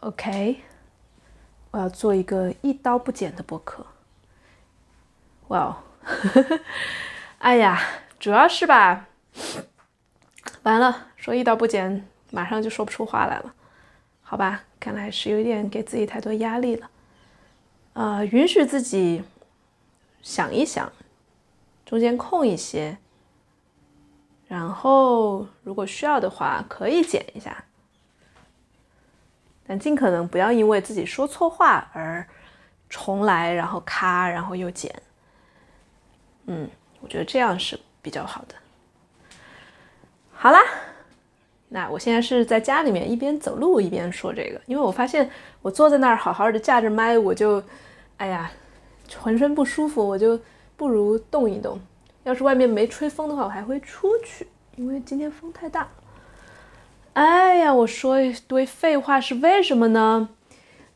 [0.00, 0.60] OK，
[1.72, 3.84] 我要做一个一刀不剪的播客。
[5.48, 5.76] 哇哦，
[7.38, 7.80] 哎呀，
[8.20, 9.08] 主要是吧，
[10.62, 13.52] 完了，说一刀不剪，马上就说不出话来了。
[14.22, 16.90] 好吧，看来是有点给自己太多压力了。
[17.94, 19.24] 呃，允许自己
[20.22, 20.92] 想一想，
[21.84, 22.98] 中间空一些，
[24.46, 27.64] 然后如果需要的话可以剪一下，
[29.68, 32.26] 但尽可能不要因为自己说错话而
[32.88, 34.90] 重来，然后咔，然后又剪。
[36.46, 36.66] 嗯，
[37.00, 38.54] 我觉得这样是比较好的。
[40.32, 40.58] 好啦，
[41.68, 45.28] 那我现在是在家里面一边走路一边说这个，因为我发现
[45.60, 47.62] 我坐在那儿好好的架着麦，我就，
[48.16, 48.50] 哎呀，
[49.18, 50.40] 浑身不舒服，我就
[50.76, 51.78] 不如动一动。
[52.24, 55.86] 要是外面没吹风的话，我还会出去，因为今天风太大。
[57.18, 60.28] 哎呀，我说一堆废话是为什么呢？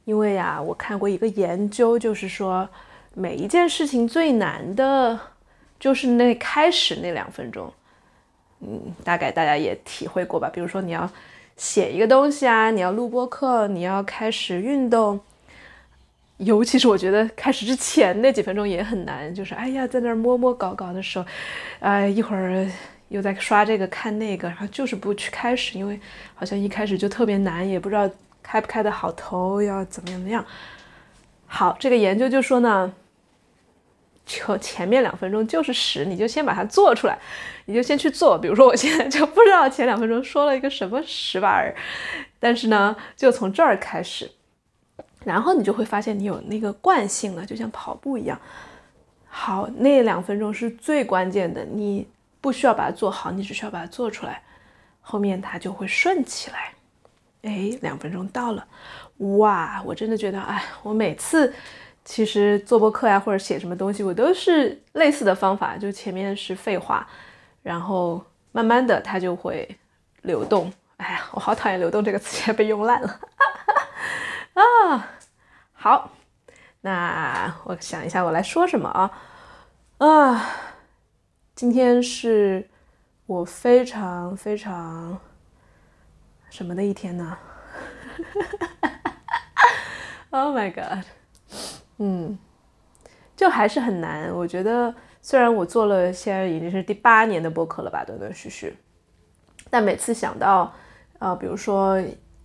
[0.04, 2.68] 因为呀，我看过一个研究，就是说
[3.12, 5.18] 每一件事情最难的。
[5.80, 7.72] 就是那开始那两分钟，
[8.60, 10.48] 嗯，大概大家也体会过吧。
[10.48, 11.10] 比如说你要
[11.56, 15.18] 写一个东西啊，你要录播课，你要开始运动，
[16.36, 19.34] 尤其是我觉得开始之前那几分钟也很难。
[19.34, 21.24] 就是哎呀，在那儿摸摸搞搞的时候，
[21.80, 22.64] 哎，一会儿
[23.12, 26.00] 又在刷这个看那个，然后就是不去开始，因为
[26.34, 28.10] 好像一开始就特别难，也不知道
[28.42, 30.44] 开不开的好头，要怎么样怎么样。
[31.46, 32.92] 好，这个研究就说呢。
[34.24, 37.18] 就前面两分钟就是屎，你就先把它做出来，
[37.64, 38.38] 你就先去做。
[38.38, 41.74] 比如说我现在就不知道前两分钟说了一个什么屎玩意儿，
[42.38, 44.30] 但是呢，就从这儿开始，
[45.24, 48.40] 然后你就会发现你有那个惯性了，就像跑步一样。
[49.26, 52.06] 好，那两分钟是最关键的，你
[52.42, 54.42] 不需要把它做好，你只需要把它做出来，
[55.00, 56.74] 后面它就会顺起来。
[57.40, 58.66] 哎，两分钟到了，
[59.38, 61.54] 哇，我真的觉得，哎，我每次。
[62.04, 67.06] 其实做播客呀，或者写什么东西，我都是类似的方法，就前面是废话，
[67.62, 68.20] 然后
[68.50, 69.78] 慢慢的它就会
[70.22, 70.72] 流动。
[70.96, 73.20] 哎呀，我好讨厌“流动”这个词，也被用烂了。
[74.90, 75.08] 啊，
[75.72, 76.10] 好，
[76.80, 79.10] 那我想一下，我来说什么啊？
[79.98, 80.50] 啊，
[81.54, 82.66] 今天是
[83.26, 85.20] 我非常非常
[86.50, 87.38] 什么的一天呢？
[90.30, 91.04] Oh my god！
[91.98, 92.38] 嗯，
[93.36, 94.34] 就还是很难。
[94.34, 98.74] 我觉得，虽然我做了现在已经是第八年的播客了吧，断断续续，
[99.68, 100.72] 但每次想到，
[101.18, 102.02] 呃，比如说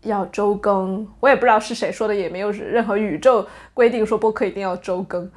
[0.07, 5.29] 要周更，我也不知道是谁说的，也没有任何宇宙规定说播客一定要周更。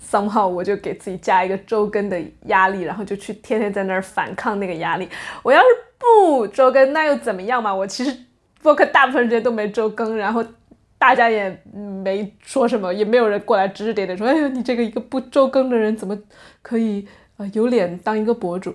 [0.00, 5.08] somehow 我就给自己加一个周更的压力，然后就去天天在那儿反抗那个压力。
[5.42, 5.66] 我要是
[5.98, 7.74] 不周更，那又怎么样嘛？
[7.74, 8.16] 我其实
[8.62, 10.44] 播客大部分时间都没周更，然后。
[11.00, 16.18] 大家也没说什么，也没有人过来指指点点说：“哎呀，你这个一个不周更的人，怎么
[16.60, 17.06] 可以
[17.36, 18.74] 呃有脸当一个博主？”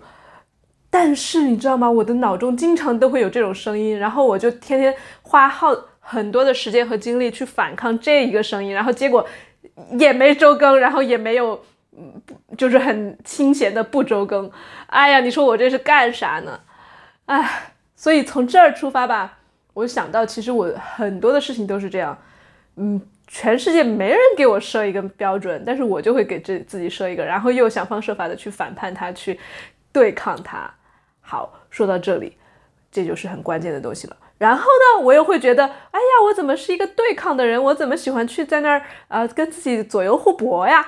[0.94, 1.90] 但是你知道吗？
[1.90, 4.94] 我的脑中经常都会有这种声音，然后我就天天
[5.24, 9.28] 花耗很多的时间和精力去反抗这一个声音，然后结果
[9.98, 11.60] 也没周更，然后也没有
[11.98, 12.22] 嗯，
[12.56, 14.52] 就是很清闲的不周更。
[14.86, 16.60] 哎呀，你说我这是干啥呢？
[17.26, 19.40] 哎，所以从这儿出发吧。
[19.74, 22.16] 我想到，其实我很多的事情都是这样，
[22.76, 29.40] 嗯，全世界没人给我设一个标准，但是我就会给自自己设一个，然后又想方设法的去反叛它，去
[29.92, 30.72] 对抗它。
[31.24, 32.38] 好，说到这里，
[32.92, 34.16] 这就是很关键的东西了。
[34.38, 37.64] 然后呢，我又会觉得，哎呀，我怎么是一个对抗的人？
[37.64, 40.86] 我怎么喜欢去在那儿啊，跟自己左右互搏呀？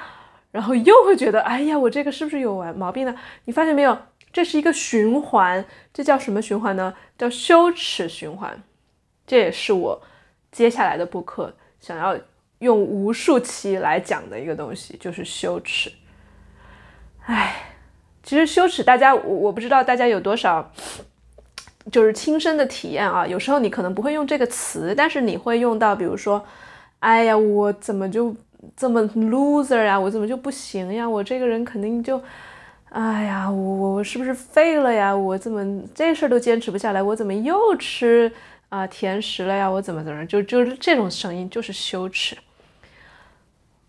[0.52, 3.16] 然后又会觉得，哎呀，我这个是不是有完毛病呢？
[3.46, 3.98] 你发现没有？
[4.34, 5.64] 这是一个循环，
[5.94, 6.94] 这叫什么循环呢？
[7.18, 8.62] 叫羞耻循环。
[9.26, 10.02] 这也是我
[10.52, 12.18] 接下来的播客想要
[12.60, 15.90] 用无数期来讲的一个东西，就是羞耻。
[17.26, 17.75] 唉，
[18.26, 20.72] 其实羞耻，大家我我不知道大家有多少
[21.92, 23.26] 就是亲身的体验啊。
[23.26, 26.44] 有时候你可能不会用这个词，但是你会用到，比如说，
[27.00, 28.36] 哎呀，我怎么就
[28.76, 29.98] 这么 loser 呀？
[29.98, 31.08] 我怎么就不行呀？
[31.08, 32.20] 我这个人肯定就，
[32.90, 35.16] 哎呀，我我是不是废了呀？
[35.16, 35.64] 我怎么
[35.94, 37.04] 这事儿都坚持不下来？
[37.04, 38.32] 我怎么又吃？
[38.70, 39.70] 啊，甜食了呀！
[39.70, 42.36] 我怎么怎么就就是这种声音，就是羞耻。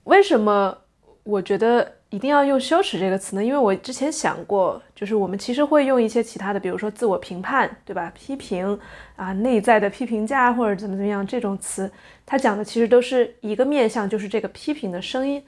[0.04, 0.76] 为什么
[1.24, 3.44] 我觉得一定要用羞耻这个词呢？
[3.44, 8.10] 因为我之前想过，就是我们其实会用一些其他的，比如说自我评判，对吧？
[8.14, 8.80] 批评
[9.16, 11.92] 啊，内在的批评家或者怎么怎么样这种词，
[12.24, 15.44] 它讲的其实都是一个面向，就是这个批评的声音。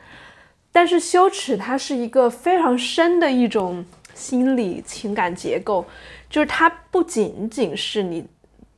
[0.71, 3.83] 但是羞耻它是一个非常深的一种
[4.13, 5.87] 心理情感结构，
[6.29, 8.27] 就是它不仅仅是你。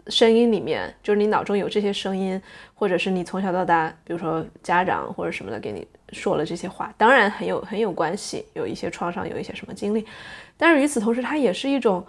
[0.07, 2.41] 声音里面，就是你脑中有这些声音，
[2.75, 10.07] 或者是你从小到大，比如说家长或者什么的给你说了这些话，当然很有很有关系，有一些创伤，有一些什么经历，
[10.57, 12.05] 但是与此同时，它也是一种，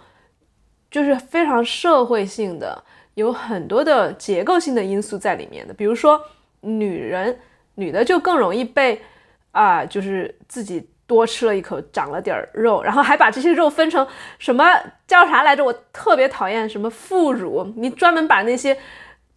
[0.90, 2.82] 就是非常社会性的，
[3.14, 6.20] 有很多的结构性的因素在里面的，比如说
[6.60, 7.38] 女人，
[7.76, 9.02] 女的就更容易被
[9.50, 10.88] 啊，就是自己。
[11.04, 14.06] 多吃了一口，长了点肉，然后还把这些肉分成
[14.38, 14.64] 什么
[15.06, 15.62] 叫啥来着？
[15.62, 18.74] 我特别讨厌什么副乳，你专门把那些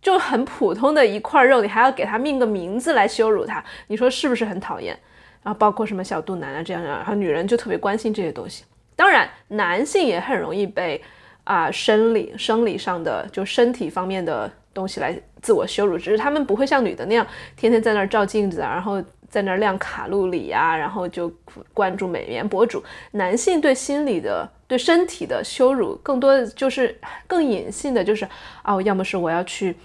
[0.05, 4.95] 就很普通的一块肉，你还要给它命个名字来羞辱它，你说是不是很讨厌？
[5.41, 8.65] 然后包括什么小肚腩啊这样，然后女人就特别关心这些东西。
[8.95, 11.01] 当然，男性也很容易被
[11.43, 17.25] 啊生理生理上的就身体方面的东西来自我羞辱，只是他们不会像女的那样
[17.55, 19.03] 天天在那儿照镜子，然后。
[19.27, 21.29] 在那儿量卡路里呀，然后就
[21.73, 22.81] 关注美颜博主。
[23.11, 26.97] 男性对心理的、对身体的羞辱，更多的就是
[27.27, 28.25] 更隐性的，就是
[28.63, 29.75] 哦，要么是我要去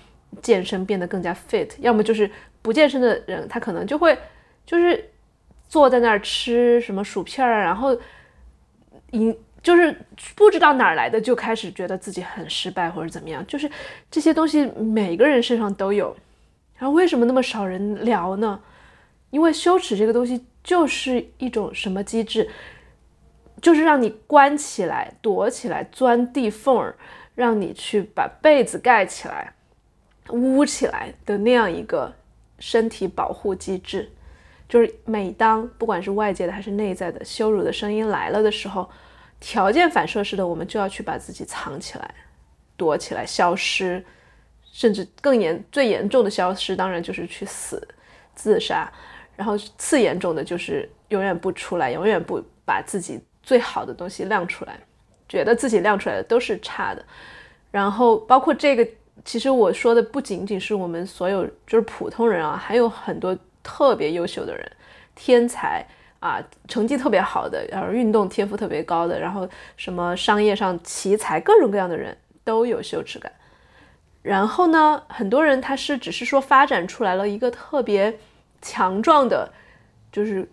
[0.43, 2.31] 健身变得更加 fit，要么就是
[2.62, 4.17] 不健身的人，他可能就会
[4.65, 5.11] 就是
[5.69, 7.97] 坐在那儿吃什么薯片儿，然后
[9.11, 9.94] 一就是
[10.35, 13.47] 不知道哪儿来的，就开始觉得自己很失败或者怎么样。
[13.47, 13.71] 就是
[14.11, 16.17] 这些东西每个人身上都有，
[16.79, 18.61] 然后为什么那么少人聊呢？
[19.31, 22.49] 因为羞耻这个东西就是一种什么机制，
[23.61, 26.97] 就是让你关起来、躲起来、钻地缝儿，
[27.35, 29.53] 让你去把被子盖起来、
[30.32, 32.12] 捂起来的那样一个
[32.59, 34.11] 身体保护机制。
[34.69, 38.88] 就是每当不管是外界的还是内在的羞辱的声音来了的时候，
[39.41, 42.15] 条件反射式的我们就要去把自己藏起来、
[42.77, 44.05] 躲起来、消失，
[44.71, 47.85] 甚至更严、最严重的消失，当然就是去死、
[48.35, 48.88] 自杀。
[49.35, 54.79] 然后次严重的就是永远不出来，永远不把自己最好的东西亮出来，
[55.29, 57.05] 觉得自己亮出来的都是差的。
[57.73, 58.87] 然后包括这个，
[59.25, 64.73] 其实我说的不仅仅是我们所有就是普通人啊，还有很多特别优秀的人，
[65.15, 65.87] 天才
[66.19, 73.31] 啊，成绩特别好的，然后运动天赋特别高的，然后什么商业上奇才，各种各样的人都有羞耻感。
[74.23, 78.19] 然后呢，很多人他是只是说发展出来了一个特别。
[78.63, 79.51] 强壮的，
[80.13, 80.47] 就是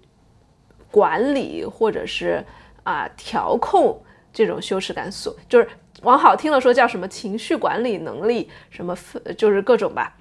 [0.89, 2.41] 管理或者是
[2.83, 5.67] 啊调控这种羞耻感，所就是
[6.03, 8.97] 往好听了说叫什么情绪管理能力，什么
[9.37, 10.15] 就是各种吧。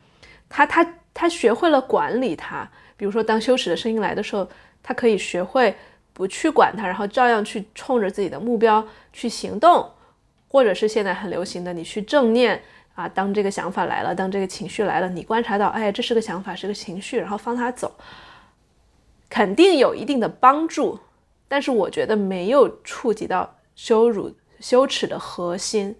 [0.49, 4.49] 他他他学会了管理他，比如说当羞耻的声音来的时候，
[4.83, 5.75] 他可以学会
[6.13, 9.91] 不去管它，然后照样去冲着自己的目标去行动，
[10.49, 12.63] 或者是现在很流行的，你去正念。
[12.95, 17.95] 啊，当这个想法来了，当这个情绪来了，你观察到，哎，这是个想法，是个情绪，然后放它走，
[19.29, 20.99] 肯定有一定的帮助。
[21.47, 25.95] 但是我觉得没有触及到羞辱、羞耻的核心，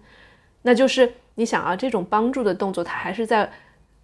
[0.61, 3.51] 那就是你想啊，这种帮助的动作，它还是在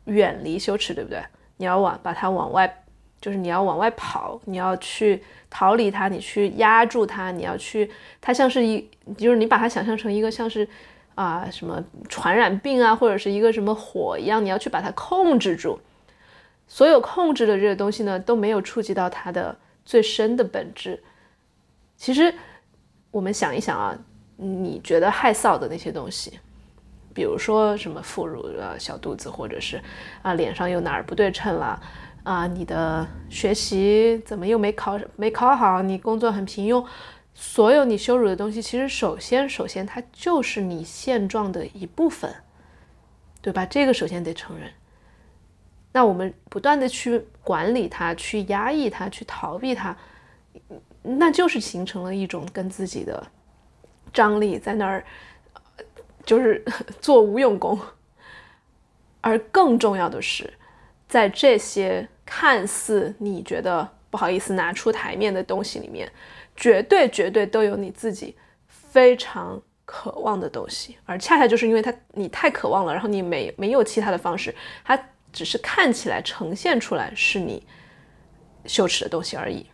[0.06, 1.24] 远离羞耻，对不对？
[1.58, 2.84] 你要往把它往外，
[3.22, 7.90] 就是你要往外跑，你要去逃离它，你去压住它，你要去，
[8.20, 10.68] 它像是一，就是你把它想象成一个像是。
[11.16, 11.80] 啊，什么
[12.10, 15.80] 传染病啊，或者是一个什么火一样，你要去把它控制住。
[16.68, 21.04] 所有控制的这些东西呢，都没有触及到它的最深的本质。
[21.96, 22.34] 其实，
[23.12, 23.96] 我们想一想啊，
[24.36, 26.40] 你觉得害臊的那些东西，
[27.14, 29.82] 比如说什么副乳啊、小肚子，或者是
[30.22, 31.82] 啊脸上又哪儿不对称了
[32.24, 36.86] 啊，你的学习怎么又没考没考好，你工作很平庸。
[37.36, 42.32] 所有你羞辱的东西，其实首先，首先它就是你现状的一部分，
[43.42, 43.66] 对吧？
[43.66, 44.70] 这个首先得承认。
[45.92, 49.98] 那我们不断的去管理它，去压抑它，去逃避它，
[51.02, 53.26] 那就是形成了一种跟自己的
[54.14, 55.04] 张力在那儿，
[56.26, 56.64] 就是
[57.02, 57.80] 做无用功。
[59.22, 60.54] 而更重要的是，
[61.08, 66.12] 在这些看似你觉得不好意思拿出台面的东西里面。
[66.56, 74.54] 绝对绝对都有你自己非常渴望的东西，而恰恰就是因为它你太渴望了，然后你没没有其他的方式，
[74.84, 74.96] 它
[75.32, 77.66] 只是看起来呈现出来是你
[78.68, 79.66] 羞耻的东西而已，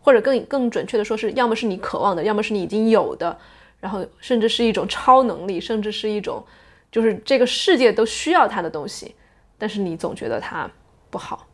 [0.00, 3.36] 或者更更准确的说是，要么是你渴望的，要么是你已经有的，
[3.78, 6.44] 然后甚至是一种超能力，甚至是一种
[6.90, 9.14] 就是这个世界都需要它的东西，
[9.56, 10.68] 但是你总觉得它
[11.10, 11.46] 不好。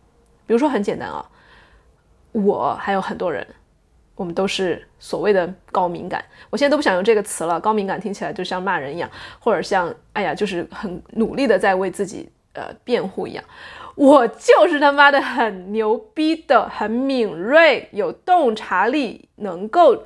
[0.46, 1.28] 比如说很简单啊，
[2.32, 3.46] 我还有很多人。
[4.14, 7.60] 我们都是所谓的高敏感，我现在都不想用这个词了。
[7.60, 13.44] 高敏感听起来就像骂人一样，或者像哎呀，就是很努力的在为自己呃辩护一样。
[13.96, 20.04] 我就是他妈的很牛逼的，很敏锐，有洞察力，能够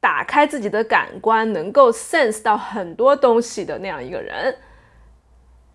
[0.00, 4.56] 打开自己的感官，能够 sense 到很多东西的那样一个人。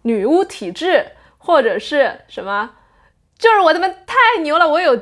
[0.01, 1.06] 女巫体质
[1.38, 2.72] 或者是什么，
[3.38, 4.96] 就是我他妈太牛了，我有，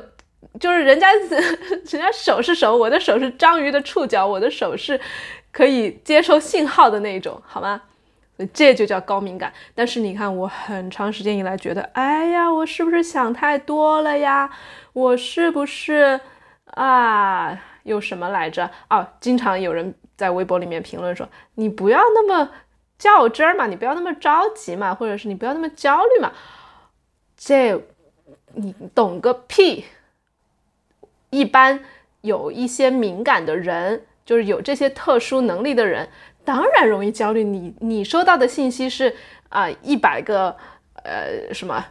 [0.60, 5.00] 就是人家 人家手是手，我的手是章鱼的触角，我的手是
[5.50, 7.82] 可以接收信号的那种，好吗？
[8.52, 9.52] 这就叫高敏感。
[9.74, 14.50] 但是你看，我很长时间以来觉得，哎呀，我是不是想太多了呀？
[14.92, 16.20] 我是不是
[16.66, 17.62] 啊？
[17.84, 18.70] 有什么来着？
[18.90, 22.50] 哦，经常有人在微博里面评论说，你不要那么
[22.98, 26.32] 较真儿嘛，你不要那么着急嘛，或者是你不要那么焦虑嘛。
[27.36, 27.80] 这
[28.54, 29.84] 你懂个屁！
[31.30, 31.84] 一般
[32.22, 36.08] 有一些敏感的人，就是有这些特殊能力的人。
[36.46, 37.42] 当然容易焦虑。
[37.42, 39.12] 你你收到的信息是
[39.48, 40.56] 啊一百个
[41.02, 41.84] 呃什么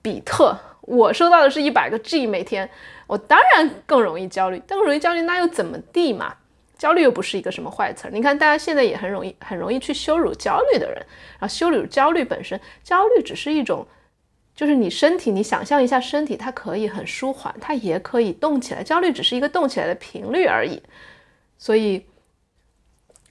[0.00, 2.68] 比特，我收到的是一百个 G 每天，
[3.06, 4.60] 我当然更容易焦虑。
[4.66, 6.34] 更容易焦虑那又怎么地嘛？
[6.78, 8.10] 焦虑又不是一个什么坏词儿。
[8.10, 10.96] 你看大家现在也很容易很容易去羞辱焦虑的人，
[11.38, 13.86] 然后羞辱焦虑本身，焦虑只是一种，
[14.56, 18.82] 就是你身体，你想象一下身体，它可以很舒缓，它也可以动起来。
[18.82, 20.82] 焦虑只是一个动起来的频率而已，
[21.58, 22.04] 所以。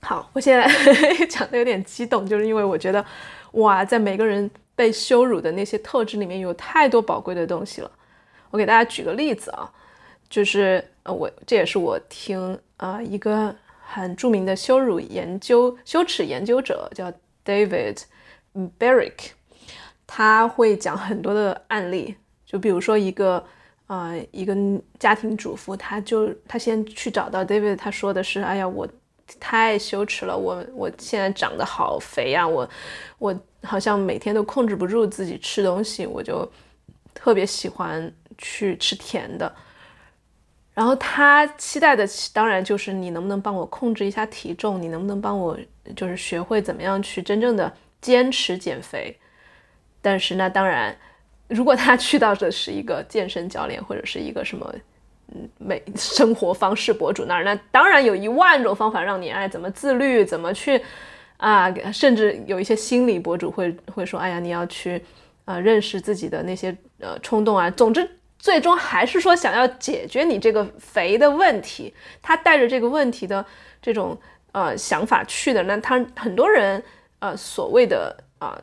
[0.03, 0.67] 好，我现在
[1.29, 3.05] 讲的有点激动，就是因为我觉得，
[3.53, 7.91] 哇，在每个人被羞辱的那些特质里面有太多宝贵的东西了。
[8.49, 9.71] 我给大家举个例子啊，
[10.27, 17.09] 就是呃，我这也是我听啊一个很著名的羞辱研究、羞耻研究者叫
[17.45, 18.01] David
[18.53, 19.31] b e r r i c k
[20.07, 22.15] 他会讲很多的案例，
[22.45, 23.41] 就比如说一个
[23.85, 24.55] 啊一个
[24.99, 28.87] 家庭主妇，他就他先去找到 David，他说的是，哎呀我。
[29.39, 32.67] 太羞耻了，我我现在长得好肥呀，我
[33.17, 36.49] 我好像每天都控制不住自己吃东西，我就
[37.13, 39.53] 特别喜欢去吃甜的。
[40.73, 45.57] 然后他期待的当然就是你能不能帮我控制一下体重，你能不能帮我
[45.95, 47.71] 就是学会怎么样去真正的
[48.01, 49.17] 坚持减肥。
[50.01, 50.97] 但是那当然，
[51.47, 54.73] 如果他去到的是一个健身教练或者是一个什么。
[55.33, 60.81] 嗯，美生活方式博主那儿，那当然有一万种方法让你爱怎么自律，怎么去
[61.37, 65.01] 啊，甚至有一些心理博主会会说，哎呀，你要去
[65.45, 67.71] 啊认识自己的那些呃冲动啊。
[67.71, 68.05] 总之，
[68.39, 71.93] 最终还是说想要解决你这个肥的问题。
[72.21, 73.45] 他带着这个问题的
[73.81, 74.19] 这种
[74.51, 76.83] 呃想法去的，那他很多人
[77.19, 78.61] 呃所谓的啊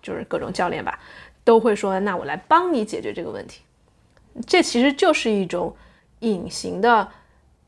[0.00, 0.98] 就是各种教练吧，
[1.44, 3.60] 都会说，那我来帮你解决这个问题。
[4.46, 5.76] 这其实就是一种。
[6.20, 7.08] 隐形的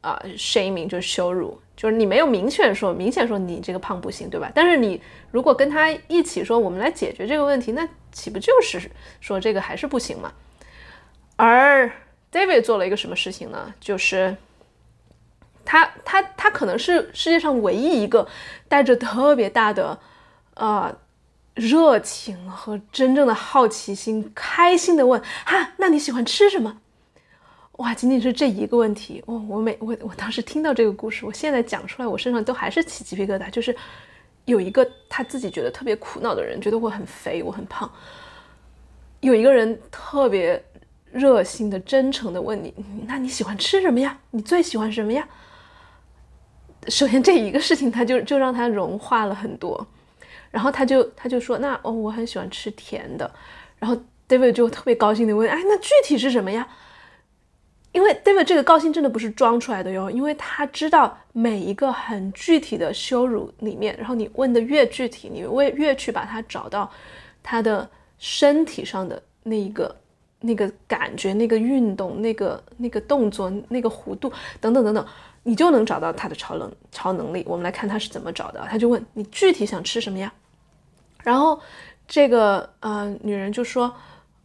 [0.01, 4.51] 啊，shaming 就是羞辱，就是你没有明确说，明显说你这个胖不行，对吧？
[4.55, 5.01] 但是你
[5.31, 8.91] 如果跟他一起说，我们来解决这个问题，那岂不就是
[9.21, 10.33] 说这个还是不行吗？
[11.37, 11.91] 而
[12.33, 13.75] David 做了一个什么事情呢？
[13.81, 14.37] 就是
[15.65, 18.27] 他他他可能是世界上唯一一个
[18.69, 19.99] 带着特别大的
[20.55, 20.97] 呃
[21.55, 26.79] 热情和真正的好奇心，开心的问：哈，那你喜欢吃什么？
[27.79, 33.49] 哇，仅仅是这一个问题，哦，我每我我当时听到这个故事，我现在讲出来，我身上都还是起鸡皮疙瘩。
[33.51, 33.75] 就是
[34.47, 37.89] 有一个他自己觉得特别苦恼的人，觉得我很肥，我很胖。
[39.21, 40.61] 有一个人特别
[41.13, 42.75] 热心的、真诚的问你
[43.07, 44.19] ：“那你喜欢吃什么呀？
[44.33, 45.29] 你最喜欢什么呀？”
[46.89, 49.87] 首先这一个事情，他就就让他融化了很多。
[50.51, 53.31] 然后他就他就说：“那哦，我很喜欢吃甜的。”
[53.79, 53.97] 然后
[54.29, 56.67] David 就特别高兴的问：“哎，那具体是什么呀？”
[57.93, 66.89] 因为 David 这个高兴真的不是装出来的哟，因为他知道每一个很具体的羞辱里面，然后你问的越具体，你越越去把他找到
[67.43, 69.97] 他的身体上的那一个
[70.41, 74.31] 那个感觉、那个运动、那个那个动作、那个弧度
[74.61, 75.05] 等等等等，
[75.43, 77.43] 你就能找到他的超能超能力。
[77.49, 80.31] 我们来看他是怎么找的，他就问你具体想吃什么呀？
[81.25, 81.59] 然后
[82.07, 83.93] 这个呃女人就说，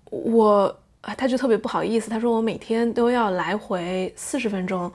[0.09, 0.79] 我。
[1.03, 4.89] 啊，他就特别不好意思，他说我每天都要来回四十分钟，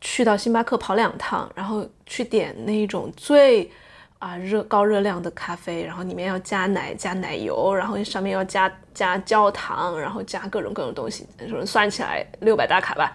[0.00, 3.70] 去到星巴克跑两趟，然后去点那种最
[4.18, 11.26] 啊热高热量的咖啡，然后里面要加奶加奶油，然后上面要加加焦糖，然后加各种各种东西，
[11.66, 13.14] 算起来六百大卡吧，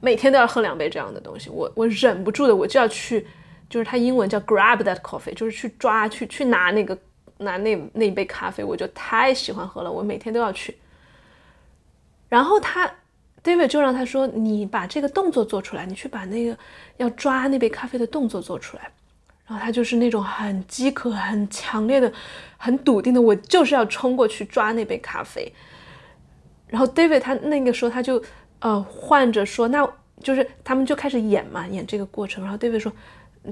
[0.00, 3.26] 每天都要喝两杯这样的东西，我我忍不住的我就要去，
[3.68, 6.96] 就是他英文叫 grab that coffee，就是去抓去去拿那个
[7.36, 10.74] 拿那那一杯咖啡，我就太喜欢喝了，我每天都要去。
[12.34, 12.92] 然后他
[13.44, 16.58] ，David 就让他说：“你把这个动作做出来，你去把那个
[16.96, 18.90] 要抓那杯咖啡的动作做出来。”
[19.46, 22.12] 然后他就是那种很饥渴、很强烈的、
[22.56, 25.52] 很笃定的，我就是要冲过去抓那杯咖啡。
[26.66, 28.20] 然后 David 他那个时候他就
[28.58, 29.88] 呃换着说：“那
[30.20, 32.42] 就是他们就开始演嘛，演这个过程。
[32.42, 32.92] 然后 David 说，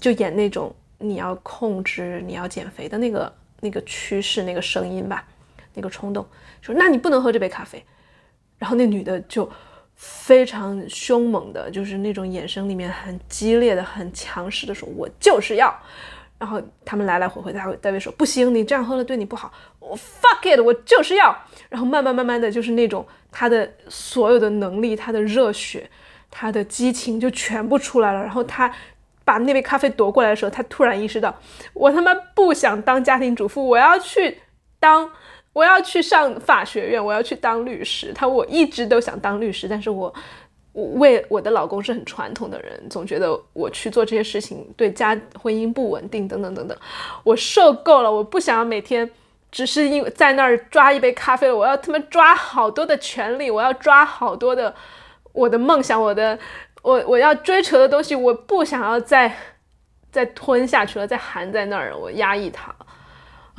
[0.00, 5.24] 就演那种你要控制、你要减肥的那个那个趋势、那个声音吧，
[5.72, 6.26] 那个冲动，
[6.60, 7.80] 说那你不能喝这杯咖啡。
[8.62, 9.50] 然后那女的就
[9.96, 15.76] 非常凶猛的，就是那种眼神里面很激烈的、很强势的说，我就是要。
[16.38, 19.52] 然后他们来来回回，大卫大卫说不行，你这样喝了对你不好。
[19.80, 21.36] 我 fuck it，我就是要。
[21.68, 25.90] 然后慢慢慢慢的就是那种他的所有的能力，他的热血，
[26.30, 28.20] 他的激情就全部出来了。
[28.20, 28.72] 然后他
[29.24, 31.34] 把那杯咖啡夺过来的时候，他突然意识到，
[31.74, 34.38] 我他妈不想当家庭主妇，我要去
[34.78, 35.10] 当，
[35.52, 38.12] 我要去上法学院，我要去当律师。
[38.14, 40.14] 他我一直都想当律师，但是我。
[40.74, 46.74] 我为我的老公是很传统的人，总觉得我去做这些事情对家婚姻不稳定等等等等，
[47.24, 49.10] 我受够了，我不想要每天
[49.50, 54.74] 只是因为在那儿抓一杯咖啡了，我要他们抓好多的权利，我要抓好多的
[55.34, 56.38] 我的梦想，我的
[56.80, 59.30] 我我要追求的东西，我 不想要再
[60.10, 62.74] 再吞下去了，再含在那儿，我压抑它。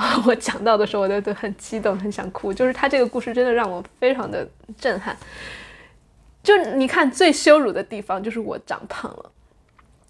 [0.26, 5.16] 我讲到的时候我都都很激动，很想哭，就是他这个故事真的让我非常的震撼。
[6.42, 9.32] 就你看，最羞辱的地方就是我长胖了，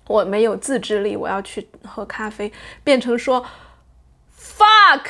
[0.08, 2.52] 我没有自制力，我要去喝咖啡，
[2.84, 3.46] 变成说
[4.36, 5.06] ，fuck，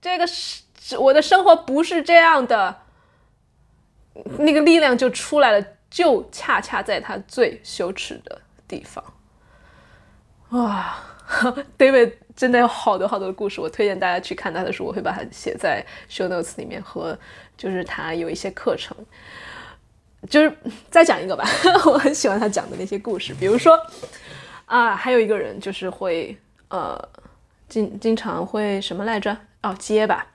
[0.00, 0.62] 这个是
[0.98, 2.82] 我的生活不是这样的，
[4.38, 9.02] 那个力量就出来了，就恰恰在他最羞耻的地方。
[10.50, 10.96] 哇，
[11.76, 17.16] David 真的有好多好多的故事，我推荐大家去看他的书，我会把它写在 show notes 里面和
[17.56, 18.96] 就是他有一些课程。
[20.30, 20.50] 就是
[20.90, 21.44] 再讲一个吧，
[21.84, 23.78] 我很喜欢他讲的那些故事，比如说
[24.64, 26.34] 啊，还有一个人就是会
[26.68, 26.98] 呃，
[27.68, 29.36] 经经常会什么来着？
[29.62, 30.26] 哦，结巴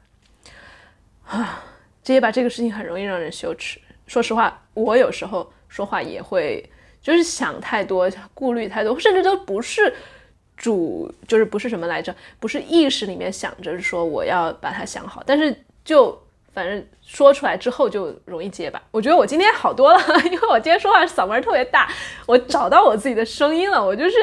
[1.26, 1.64] 啊，
[2.04, 3.82] 结巴这个事情很容易让人羞耻。
[4.06, 6.64] 说实话，我有时候说话也会
[7.02, 9.92] 就是想太多，顾虑太多，甚至都不是
[10.60, 12.16] 主，就是不是什么来着？
[12.40, 16.16] 不是意识里面想着说我要把它想好，但是就。
[16.52, 18.82] 反正说出来之后就容易结巴。
[18.90, 21.88] 我觉得我今天好多了，因为我今天说话嗓门特别大，
[22.26, 23.82] 我找到我自己的声音了。
[23.86, 24.16] 我就是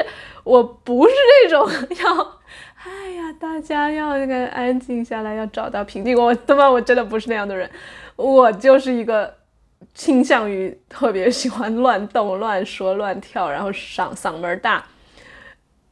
[0.43, 1.65] 我不是那种
[2.03, 2.39] 要，
[2.83, 6.21] 哎呀，大家要那个安静下来，要找到平静。
[6.21, 7.67] 我他妈我真的不是那样的人，
[8.17, 9.33] 我就是一个
[9.95, 14.85] 倾向于特别喜欢乱动、乱说、乱跳，然后嗓嗓门大，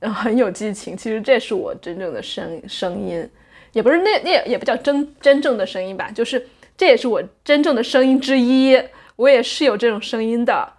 [0.14, 0.96] 很有激情。
[0.96, 3.30] 其实这是我真正的声声音。
[3.72, 8.82] 也不是那那也不叫真真正的声音吧，就是这也是我真正的声音之一，
[9.18, 10.72] 我也是有这种声音的，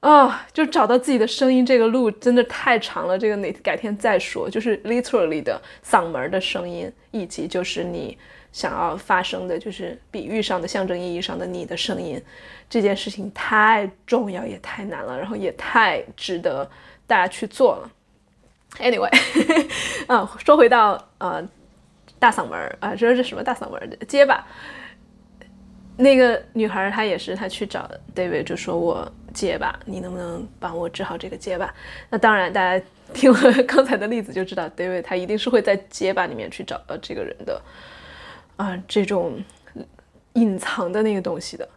[0.00, 4.50] 啊，就找到自己的声音这个路真的太长了，这个哪改天再说。
[4.50, 8.18] 就是 literally 的嗓门的声音，以及就是你
[8.52, 12.20] 想要发声的，就是比喻上的象征意义上的你的声音，
[12.68, 16.70] 这件事情太重要也太难了，然后也太值得
[17.06, 17.90] 大家去做了。
[18.78, 19.10] Anyway，
[20.08, 21.46] 嗯， 说回到呃。
[22.18, 24.42] 大嗓门儿啊，这是什么大嗓门的结巴？
[25.98, 31.72] 那个女孩她也是，她去找 David 就说：“我结巴，你能不能帮我治好这个结巴？”
[32.08, 37.60] 那当然，大家听了 刚才的例子就知道，David 他一定是会在结巴里面去找到这个人的
[38.56, 39.38] 啊，这种
[40.32, 41.68] 隐藏的那个东西的。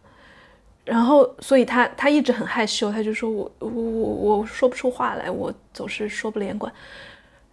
[0.84, 6.72] 然后，所以他他一直很害羞，他就说我我我我说不出话来，我总是说不连贯。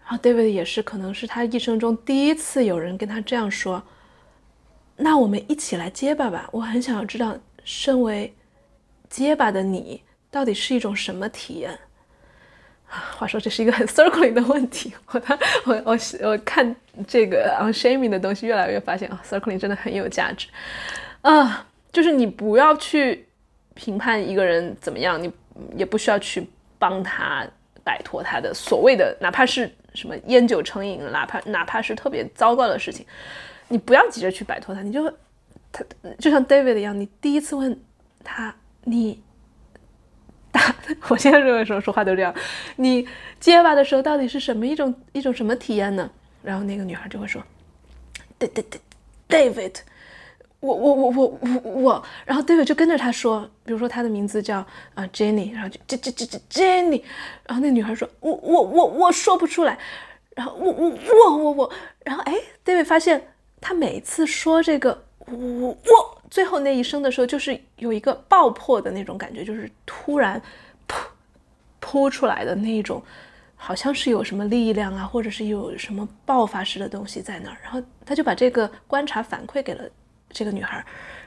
[0.04, 3.84] 然后 David 也是，可能是他一生中第一次有人跟他这样说。
[4.96, 8.34] 那我们一起来结巴吧，我很想要知道，身为
[9.10, 11.78] 结巴的你，到底是一种什么体验？
[12.88, 14.94] 话说这是一个很 circling 的问题。
[15.12, 15.22] 我
[15.66, 16.74] 我我我看
[17.06, 20.48] 这个 unshaming 的东西，越来越发现啊，circling 真的很有价值。
[21.22, 23.28] 啊，就是你不要去
[23.74, 25.32] 评判一个人怎么样，你
[25.76, 26.48] 也不需要去
[26.78, 27.46] 帮他
[27.84, 29.72] 摆脱他的所谓的，哪怕是。
[29.94, 33.04] 什么烟酒成瘾，哪怕哪怕是特别糟糕的事情，
[33.68, 35.12] 你不要急着去摆脱他，你就
[35.72, 35.84] 他
[36.20, 37.82] 就像 David 一样，你第一次问
[38.24, 39.24] 他，你
[40.52, 40.76] 打，
[41.10, 42.32] 我现在认为说说话都这样，
[42.76, 43.08] 你
[43.40, 46.08] 结巴的时候到底是什么一种一种什么体验呢？
[46.44, 47.42] 然后那个女孩就会说，
[48.38, 48.80] 对对对
[49.28, 49.78] ，David。
[50.60, 54.58] 我我我我我我，然后 David 就跟着他说，比如说他的名字叫
[54.96, 57.04] 啊 Jenny，然后就 J J J J Jenny，
[57.46, 59.78] 然后那女孩说，我我我我说不出来，
[60.36, 61.72] 然后我我我我我，
[62.04, 62.34] 然后哎
[62.66, 70.42] ，David 发现他每次说这个我我最后那一声的时候，就是有一个爆破的那种感觉，就是突然
[70.88, 70.96] 噗
[71.80, 73.00] 扑出来的那种，
[73.56, 79.88] 好像是有什么力量啊，或者是有什么爆发式的东西在那儿，然后他就把这个观察反馈给了。
[80.30, 80.78] 这个女孩，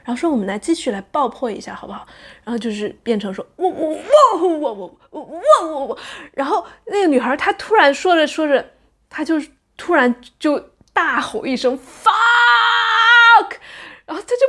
[0.03, 2.07] 然后说我们来继续来爆破一下好不好？
[2.43, 5.97] 然后就是变成说我我我我我我我我，
[6.33, 8.73] 然后那个女孩她突然说着说着，
[9.09, 9.41] 她就
[9.75, 10.59] 突然就
[10.93, 13.55] 大吼一声 fuck，
[14.05, 14.45] 然后她就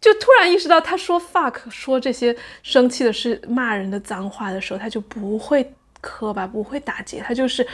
[0.00, 7.66] 就突然意识到，她说 fuck 说这些生气的是骂人的脏话的时候，她就不会磕巴，不会打结，她就是。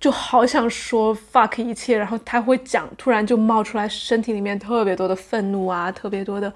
[0.00, 6.52] 就好想说 fuck 一切，然后他会讲，突然就冒出来身体里面特别多的愤怒啊，特别多的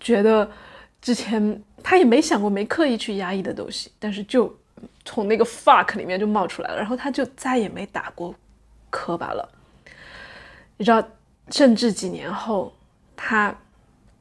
[0.00, 0.50] 觉得
[1.00, 4.52] 之前他也没想过、没刻意去压抑的东西，但是就
[5.04, 8.34] 从那个 fuck 里面就冒出来了，然后他就再也没打过
[8.90, 9.48] 磕巴了。
[10.76, 11.06] 你知道，
[11.50, 12.74] 甚至几年后
[13.14, 13.56] 他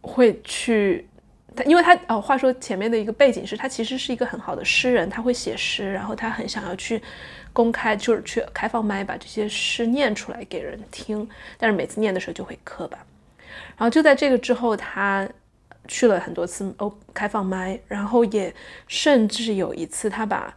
[0.01, 1.07] 会去，
[1.55, 7.01] 他因为他哦，话说前面的一个背景是他其实是一个很好的诗人，他会写诗，然后他很想要去。
[7.53, 12.97] 公开就是去开放麦把这些诗念出来给人听，但是每次念的时候就会磕巴。
[13.77, 15.27] 然后就在这个之后，他
[15.87, 18.53] 去了很多次哦开放麦，然后也
[18.87, 20.53] 甚至有一次他把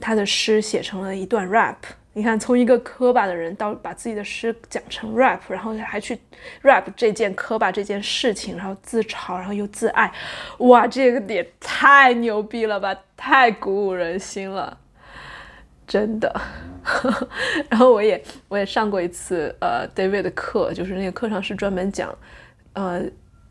[0.00, 1.76] 他的诗写成了一段 rap。
[2.14, 6.18] 你看，从一个磕巴的人到把自己的诗讲成 rap，然后还去
[6.62, 10.10] rap 这件磕巴这件事情，然后自嘲，然后又自爱，
[10.60, 14.78] 哇，这个也太牛逼了吧，太鼓舞人心了。
[15.86, 16.34] 真的，
[17.70, 22.12] 然后我也我也上过一次呃 David 的课，就是那个课上是专门讲，
[22.72, 23.02] 呃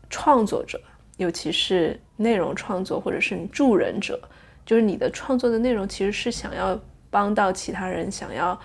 [0.10, 0.78] 创作者，
[1.16, 4.20] 尤其是内容创作或者是你助人者，
[4.66, 6.78] 就是你的创作的内容其实是想要
[7.10, 8.60] 帮到其他人，想要，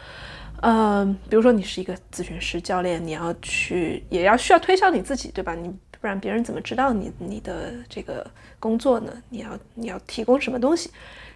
[0.63, 5.55] 嗯，比如说你是一个咨询师教练，你要去也要需要推销你自己，对吧？
[5.55, 5.69] 你
[6.01, 8.29] 不然别人怎么知道你你的这个
[8.59, 9.13] 工作呢？
[9.29, 10.91] 你要你要提供什么东西？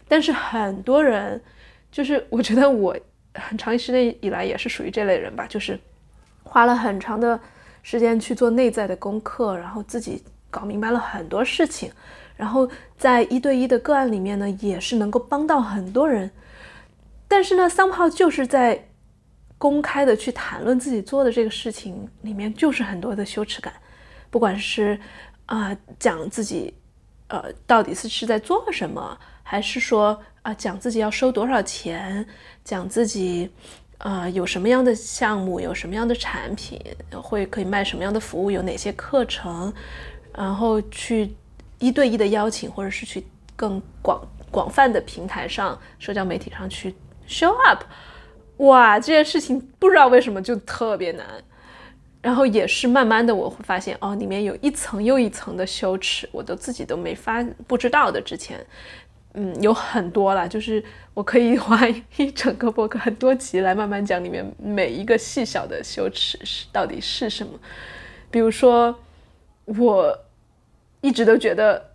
[0.08, 1.40] 但是很多人。
[1.94, 2.96] 就是我觉得我
[3.34, 5.78] 很长时间以来也是属于这类人吧，就是
[6.42, 7.38] 花了很长的
[7.84, 11.92] 时间去做内在的功课，然后自己搞明白了很多事情，
[12.36, 16.28] 然后在一对一的个案里面呢，也是能够帮到很多人。
[17.28, 18.88] 但是呢，三炮就是在
[19.56, 23.72] 公开的去谈论自己做的这个事情里面，就是很多的羞耻感，
[24.32, 24.98] 不管是
[25.46, 26.74] 啊讲自己
[27.28, 30.20] 呃到底是是在做什么，还是说。
[30.44, 32.24] 啊，讲自己要收多少钱，
[32.62, 33.50] 讲自己，
[33.96, 36.78] 啊有什么样的项目，有什么样的产品，
[37.10, 39.72] 会可以卖什么样的服务，有哪些课程，
[40.36, 41.34] 然后去
[41.78, 43.24] 一对一的邀请，或者是去
[43.56, 46.94] 更广广泛的平台上，社交媒体上去
[47.26, 47.82] show up，
[48.58, 51.26] 哇，这件事情不知道为什么就特别难，
[52.20, 58.62] 然后也是慢慢的我会发现，哦，里面有一层又一层的羞耻，我都自己都没发不知道的之前。
[59.36, 67.58] 嗯，有很多了，就是我可以花一整个博客很多集来慢慢讲里面每一个细小的羞耻是到底是什么。
[68.30, 68.96] 比如说，
[69.64, 70.16] 我
[71.00, 71.90] 一直都觉得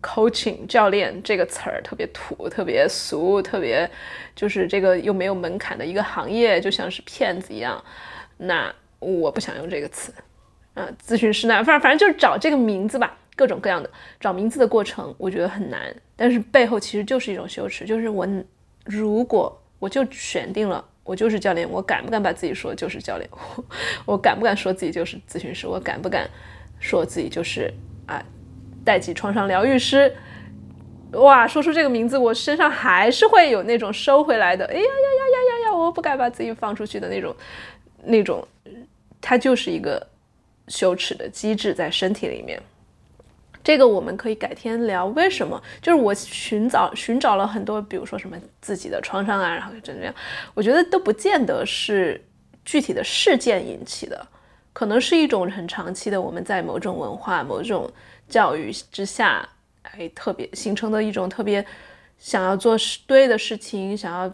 [0.00, 3.90] coaching 教练这个词儿特别土、特别俗、特别
[4.34, 7.84] 就是这个又没有门槛的一个行业，就像是骗子一样。
[8.38, 10.12] 那我不想用这个词。
[10.74, 13.18] 啊，咨询师呢，反正反正就是找这个名字吧。
[13.42, 17.84] 各种各样的找名字的过程，我觉得很难，但是背后其实就是一种羞耻。
[17.84, 18.24] 就是我
[18.84, 23.28] 如果我就选定了，我就是教练，我敢不敢把自己说就是教练？
[24.06, 25.66] 我敢不敢说自己就是咨询师？
[25.66, 26.30] 我敢不敢
[26.78, 27.68] 说自己就是
[28.06, 28.24] 啊
[28.84, 30.14] 代际创伤疗愈师？
[31.14, 37.34] 哇，说出这个名字，我身上还是会有那种收回来的，哎呀呀呀呀呀呀，我不敢把自己放出去的那种
[38.04, 38.46] 那种，
[39.20, 40.06] 它就是一个
[40.68, 42.62] 羞耻的机制在身体里面。
[43.64, 45.06] 这个我们可以改天聊。
[45.06, 45.62] 为什么？
[45.80, 50.12] 就是我寻找寻找了很多，比如说什么自己的创伤啊，然后就这样，
[50.54, 52.20] 我觉得都不见得是
[52.64, 54.26] 具体的事件引起的，
[54.72, 57.88] 可能是一种很长期的我们在某种文化、某种
[58.28, 59.48] 教育之下，
[59.82, 61.64] 哎，特别形成的一种特别
[62.18, 64.32] 想要做对的事情，想要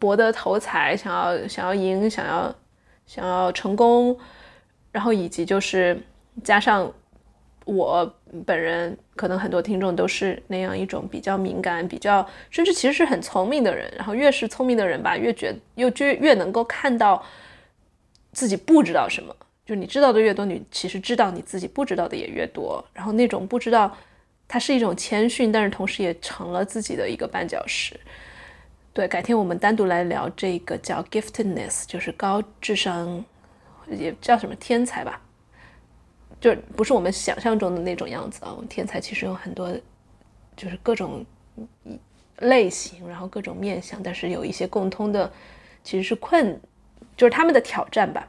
[0.00, 2.52] 博得头彩，想要想要赢，想要
[3.06, 4.18] 想要成功，
[4.90, 5.96] 然后以及就是
[6.42, 6.92] 加上。
[7.66, 13.92] 我本人可能很多听众都是那样一种比较敏感、比较甚至其实是很聪明的人。
[13.96, 17.22] 然后越是聪明的人吧，越觉又就越能够看到
[18.32, 19.34] 自己不知道什么。
[19.64, 22.82] 就你知道的越多，你其实知道你自己不知道的也越多。
[22.94, 23.96] 然后那种不知道，
[24.46, 27.98] 它是一种谦逊，但是同时也成了自己的一个绊脚石。
[28.92, 33.24] 对，改天我们单独来聊这个叫 giftedness，就是高智商，
[33.90, 35.20] 也叫什么天才吧。
[36.40, 38.56] 就不是我们想象中的那种样子啊！
[38.68, 39.72] 天才其实有很多，
[40.56, 41.24] 就是各种
[42.38, 45.32] 类型，然后各种面相，但是有一些共通的，
[45.82, 46.60] 其实是困，
[47.16, 48.28] 就是他们的挑战吧。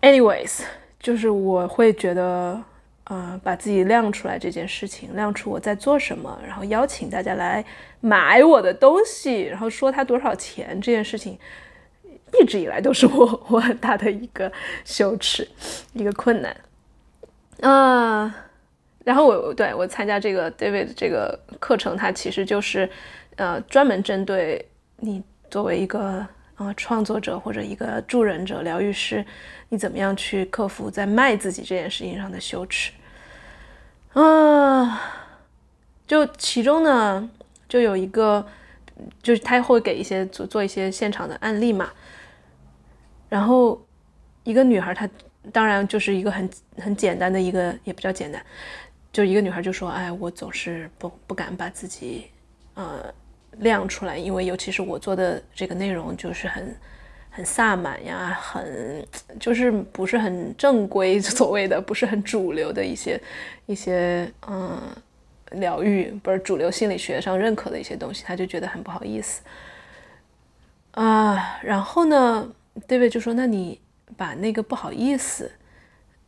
[0.00, 0.62] Anyways，
[0.98, 2.62] 就是我会觉得，
[3.04, 7.64] 呃，把自己亮出来这件事情，亮出我在做什么，然后邀请大家来
[8.00, 11.38] 买我的东西，然后说它多少钱这件事情，
[12.38, 14.52] 一直以来都是我 我很大的一个
[14.84, 15.48] 羞耻，
[15.92, 16.56] 一个困难。
[17.60, 18.34] 啊，
[19.04, 22.88] 然后我对我参加这个 David 这个课程，它其实就是，
[23.36, 24.66] 呃，专门针对
[24.96, 29.24] 你作为一个呃创作者或者一个助人者、疗愈师，
[29.68, 32.92] 你怎么样去克服在卖自己这件事情上的羞耻。
[34.12, 35.00] 啊，
[36.06, 37.28] 就其中呢，
[37.68, 38.46] 就有一个，
[39.22, 41.90] 就是他会给一些做做一些现场的案例嘛，
[43.30, 43.80] 然后
[44.44, 45.08] 一个女孩她。
[45.54, 48.44] 当然，就是一个很很简单的一个，也比较简单，
[49.10, 52.26] 就一个女孩就说：“哎，我总是不不敢把自己
[52.74, 53.02] 呃
[53.52, 56.76] 亮出来，因为尤其是我做的这个内容就是很
[57.30, 59.02] 很萨满呀，很
[59.40, 63.18] 就是不是很正规，所谓的不是很主流的一些
[63.64, 64.78] 一些嗯
[65.52, 69.40] 疗愈，不是主流心理学上认可的一些东西，她就觉得很不好意思
[70.90, 71.58] 啊。
[71.62, 72.46] 然后呢
[72.86, 73.80] ，David 就说：那你。
[74.16, 75.52] 把那个不好意思，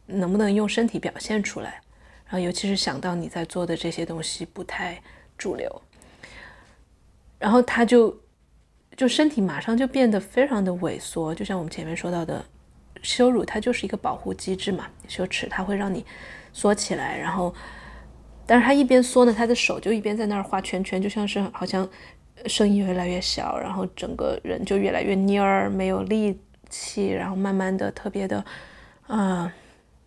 [0.06, 1.80] 能不能用身体表现出来？
[2.26, 5.02] 然后，尤其是想到你在做的这些东西不太
[5.36, 5.82] 主流，
[7.40, 8.16] 然后他就
[8.96, 12.44] 就身体马上就变得非常的萎缩，就像我们前面说到的，
[13.02, 16.06] 羞辱它就是一个保护机制嘛，羞耻它会让你
[16.52, 17.52] 缩起来，然后，
[18.46, 21.88] 但是他一边缩呢，他的手就一边在那儿画圈圈，就像是好像
[22.48, 26.38] 声音越来越小，然后整个人就越来越蔫儿，没有力。
[26.74, 28.42] 气，然后慢慢的特别的，
[29.06, 29.52] 啊，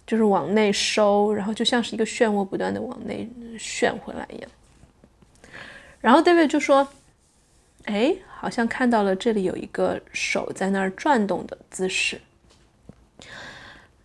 [0.07, 4.49] 就是往内收，然后就像是一个漩涡，不断的往内旋回来一样。
[6.01, 6.87] 然后 David 就说
[7.85, 12.19] ：“哎，好像看到了这里有一个手在那儿转动的姿势。”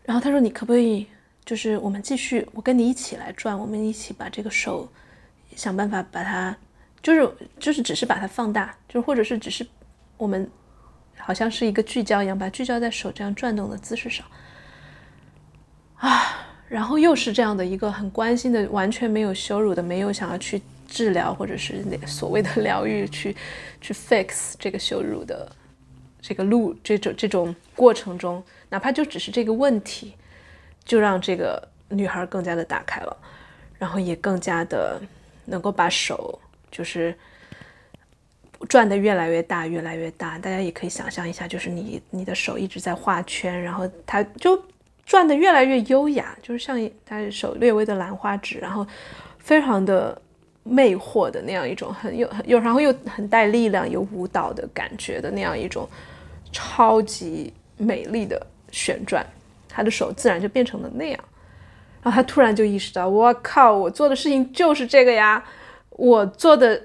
[0.04, 1.06] 然后他说：“你可不可以，
[1.46, 4.86] 就是我们继续，我跟你一起来转，我们一起把这个手
[5.56, 6.54] 想办法把它，
[7.02, 9.66] 就是就是只是把它放大，就或者是只是
[10.16, 10.50] 我们。”
[11.22, 14.26] 好像是一个聚焦一样，把聚焦在手这样转动的姿势上
[15.98, 23.36] 啊，然后又是这样的一个很关心的，完全没有羞辱的，没有想要去治疗或者是那所谓的 疗愈，去
[23.82, 25.46] 去 fix 这个羞辱的
[26.22, 30.14] 这个路，这种这种过程中，哪怕就只是这个问题，
[30.84, 33.16] 就让这个女孩更加的打开了，
[33.78, 34.98] 然后也更加的
[35.44, 37.14] 能够把手就是。
[38.68, 40.38] 转的越来越大，越来越大。
[40.38, 44.62] 大家也可以想象一下，就是你你的手一直在画圈，然后它就
[45.06, 48.86] 转的越来越优雅，就是像他手略微的兰花指，然后
[49.38, 50.20] 非常的
[50.62, 55.88] 魅惑的那样一种很有很有，然后又很带力量、有舞蹈的感觉的那样一种
[56.52, 59.24] 超级美丽的旋转，
[59.70, 61.18] 他的手自然就变成了那样。
[62.02, 65.42] 然后他突然就意识到，我靠，我做的事情就是这个呀，
[66.00, 66.82] 我做的。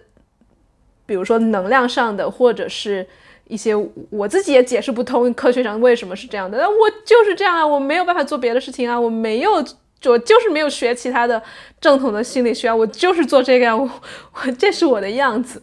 [1.08, 3.08] 比如说能量上的，或者是
[3.48, 3.76] 一些
[4.10, 9.52] 我自己也解释不通科学上为什么是这样的，那我就是这样啊，我没有办法做别的事情啊，我没有，
[10.06, 11.40] 我就是没有学其他的
[11.80, 13.88] 正统的心理学啊，我就是做这个呀，我
[14.34, 15.62] 我这是我的样子。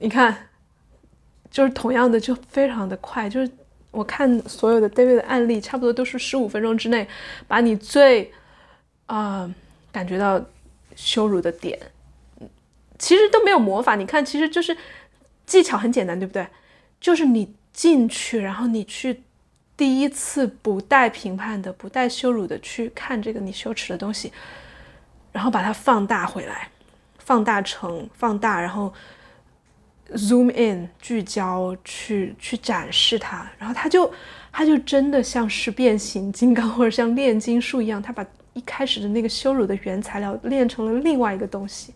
[0.00, 0.50] 你看，
[1.50, 3.50] 就是同样的，就非常的快，就是
[3.90, 7.08] 我看所有的 David 的案例，差不多都是十五分钟之内，
[7.48, 8.30] 把你最
[9.06, 9.50] 啊
[9.90, 10.38] 感觉到
[10.94, 11.78] 羞辱的点。
[13.02, 14.74] 其实都没有魔法，你看，其实就是
[15.44, 16.46] 技巧很简单，对不对？
[17.00, 19.22] 就是你进去，然后你去
[19.76, 24.32] 第一次不带评判的、不带羞辱的去看这个你羞耻的东西，
[25.32, 26.68] 然后把它放大回来，
[27.18, 28.94] 放大成放大，然后
[30.12, 34.08] zoom in 聚焦去去展示它，然后它就
[34.52, 41.92] 它就真的像是变形金刚或者像炼金术一样，它把一开始的那个羞辱的原材料炼成了另外一个东西。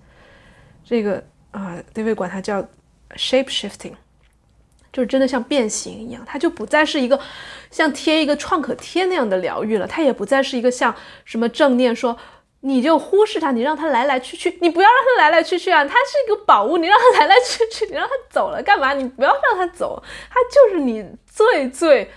[0.88, 2.62] 这个啊，David 管它叫
[3.16, 3.94] shape shifting，
[4.92, 7.18] 就是真的像变形一样，它就不再是一个
[7.72, 10.94] 像贴一个创可贴那样的疗愈了，它也不再是一个像
[11.24, 12.16] 什么正念说
[12.60, 18.92] 你就忽视它，你让它来来去去，你不要让它来来去去啊，它是一个宝物，你让它来来去去，你让它走了干嘛？
[18.94, 22.08] 你不要让它走，它就是你最最。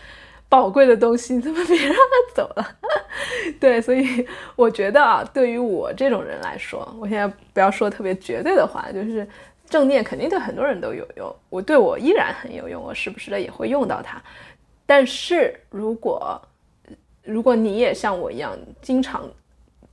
[0.49, 2.75] 宝贵的东西，你 怎么别让他走了？
[3.61, 9.27] 对，所以我觉得啊，对于我这种人来说，我现在不要说特别绝对的话，就是
[9.69, 14.19] 正念肯定对很多人都有用，我对我依然很有用，我时不时的也会用到它。
[14.87, 16.41] 但是如果
[17.23, 19.29] 如果你也像我一样，经常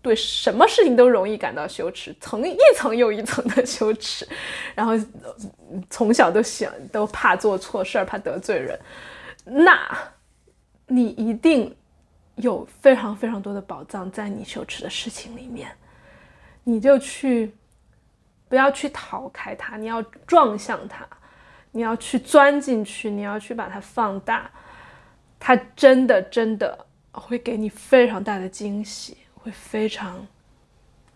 [0.01, 4.27] 对什么事情都容易感到羞耻，层一层又一层的羞耻，
[4.75, 4.95] 然后
[5.91, 8.81] 从小都想都怕做错事儿，怕得罪人，
[9.45, 9.87] 那。
[10.89, 11.75] 你一定
[12.37, 15.69] 有非常非常多的宝藏在你羞耻的事情里面，
[16.63, 17.53] 你就去，
[18.49, 21.05] 不要去逃开它，你要撞向它，
[21.73, 24.49] 你要去钻进去，你要去把它放大，
[25.41, 30.25] 它真的真的会给你非常大的惊喜，会非常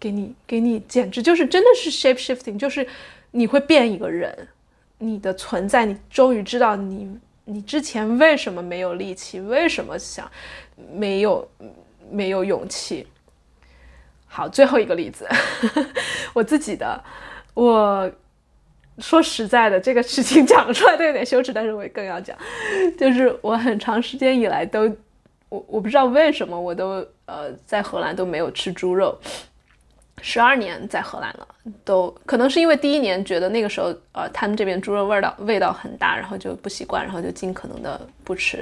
[0.00, 2.84] 给你给你，简直就是真的是 shape shifting，就是
[3.30, 4.48] 你会变一个人，
[4.98, 7.20] 你的存在，你终于知道你。
[7.50, 9.40] 你之前为什么没有力气？
[9.40, 10.30] 为什么想
[10.92, 11.46] 没有
[12.08, 13.06] 没有勇气？
[14.28, 15.28] 好，最后一个例子，
[16.32, 17.02] 我自己的。
[17.54, 18.08] 我
[18.98, 22.38] 说实在的，这个事情 讲出来都有点羞耻，但是我更要讲，
[22.96, 24.82] 就是我很长时间以来都，
[25.48, 29.18] 我我不知道为什么，我都呃在荷兰都没有吃猪肉。
[30.22, 31.48] 十二年在荷兰了，
[31.84, 38.58] 都可能是因为第一年觉得那个时候，呃，他们这边猪肉味道味道很大，然后就不习惯，然后就尽可能的不吃。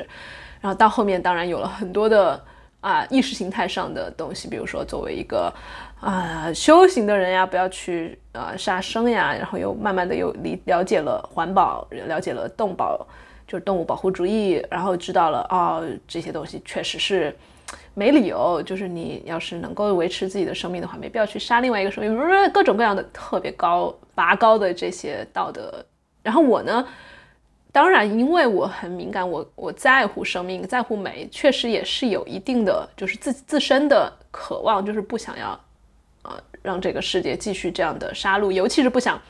[0.60, 2.42] 然后到后面，当然有了很多的
[2.80, 5.52] 啊意识形态上的东西，比如说作为一个
[6.00, 13.06] 啊修行的人呀，不要去啊杀生呀，然后又慢慢的又理了解了环保，了解了动保，
[13.46, 17.36] 就是动物保护主义，然后知道了哦这些东西确实是。
[17.98, 25.84] 没理由，就是你要是能够维持自己的生命的话，没必要去杀另外一个生命，不是各种各样的特别高拔高的这些道德。
[26.22, 26.86] 然后我呢，
[27.72, 35.60] 当然因为我很敏感，我我在乎生命，在乎美，确实也是有一定的就是自自身的渴望，就是不想要
[36.22, 39.20] 呃让这个世界继续这样的杀戮，尤其是不想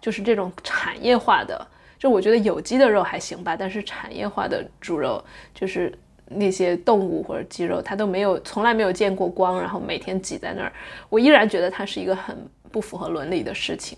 [0.00, 1.66] 就是这种产业化的，
[1.98, 5.20] 就我觉得有机的肉还行吧，但是产业化的猪肉
[5.52, 5.92] 就是。
[6.36, 10.72] 那些动物或者肌肉，它都没有从来没有见过光，然后每天挤在那儿，
[11.08, 12.36] 我依然觉得它是一个很
[12.70, 13.96] 不符合伦理的事情。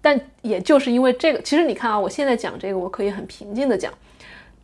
[0.00, 3.92] 但也就是因为这个，其实你看啊，我现在讲这个，我可以很平静的讲。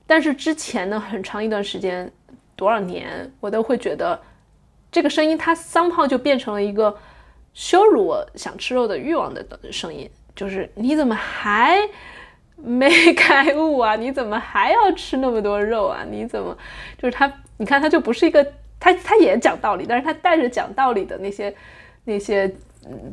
[0.06, 2.10] 但是之前呢，很长一段时间，
[2.56, 4.20] 多少年，我都会觉得
[4.92, 6.94] 这个声音它 somehow 就变成了一个
[7.54, 11.78] 羞辱我想吃肉的欲望的声音，就是你怎么还？
[12.62, 13.96] 没开悟啊！
[13.96, 16.04] 你怎么还要吃那么多肉啊？
[16.08, 16.56] 你怎么
[16.98, 17.32] 就是他？
[17.56, 18.46] 你看他就不是一个
[18.78, 21.54] 他，他也讲道理，但是他带着讲道理的那些
[22.04, 22.50] 那些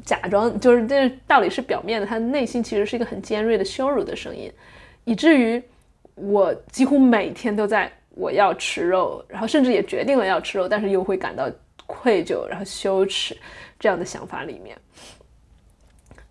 [0.05, 4.51] 假装，就是这道理是表面的，他内心其实是一个很尖锐的羞辱的声音，
[5.03, 5.61] 以至于
[6.15, 11.49] 我几乎每天都在我要吃肉，然后甚至也决定了要吃肉，但是又会感到
[11.85, 13.37] 愧疚，然后羞耻
[13.79, 14.77] 这样的想法里面，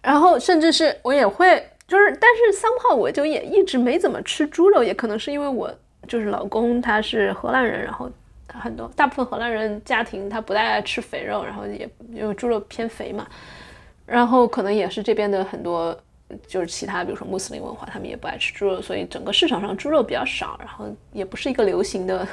[0.00, 1.62] 然后甚至是我也会。
[1.88, 5.72] 就是，但是三炮我就也一直没怎么吃猪肉，也可能是因为我
[6.08, 8.10] 就是老公他是荷兰人，然后
[8.48, 13.24] 他很多大部分荷兰人家庭他不太爱吃肥肉，然后也因为猪肉偏肥嘛，
[14.04, 15.96] 然后可能也是这边的很多
[16.48, 22.26] 就是其他比如说穆斯林文化，他们也不爱吃猪肉，所以整个市场上猪肉比较少，然后也不是一个流行的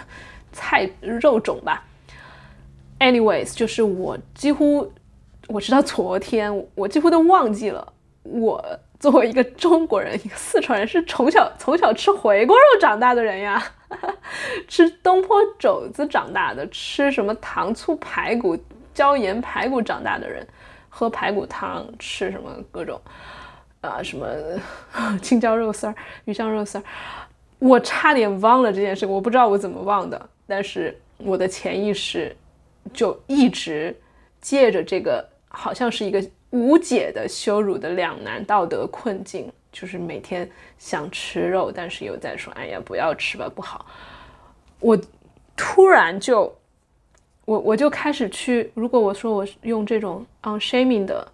[0.51, 1.85] 菜肉种吧。
[2.99, 4.91] Anyways，就是我几乎
[5.47, 8.79] 我直到昨天我几乎都忘记了我。
[9.03, 13.61] 作为一个中国人，一个四川人，是从小从小吃回锅肉长大的人呀，
[14.65, 18.57] 吃东坡肘子长大的，吃什么糖醋排骨、
[18.93, 20.47] 椒盐排骨长大的人，
[20.87, 22.97] 喝排骨汤，吃什么各种
[23.81, 24.25] 啊什么
[25.21, 26.83] 青椒肉丝儿、鱼香肉丝儿，
[27.59, 32.33] 我差点忘了这件事，我不知道我怎么忘的，但是我的潜意识
[32.93, 33.93] 就一直
[34.39, 36.25] 借着这个，好像是一个。
[36.53, 43.87] 无解的羞辱的两难道德困境，就是每天想吃肉，但是又在说：“哎呀，不要吃吧，不好。”
[44.79, 44.95] 我
[45.57, 46.55] 突然就，
[47.45, 51.27] 我我就开始去，如果我说我用这种 unshaming 的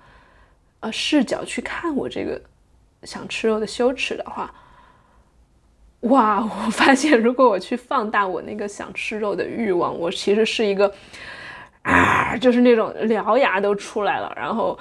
[0.80, 2.42] 呃视角去看我这个
[3.04, 4.54] 想吃肉的羞耻的话，
[6.02, 6.40] 哇！
[6.42, 10.90] 我发现如果我去放大我那个想吃肉的欲望，我其实是一个
[11.82, 14.80] 啊，就是那种獠牙都出来了，然后。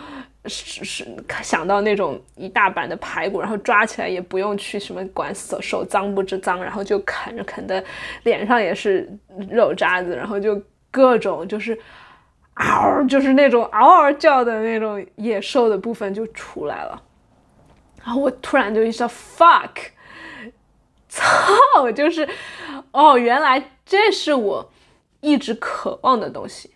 [0.49, 1.07] 是是
[1.43, 7.83] 想到那种一大板的排骨，然后抓起来也不用去什么管手手脏不脏，然后就啃着啃的，
[8.23, 9.09] 脸上也是
[9.51, 11.79] 肉渣子，然后就各种就是
[12.55, 17.03] 嗷，就是那种嗷嗷叫的那种野兽的部分就出来了。
[18.03, 19.71] 然后我突然就意识到，fuck，
[21.09, 22.29] 操，就是
[22.93, 24.73] 哦，原来这是我
[25.21, 26.75] 一直渴望的东西，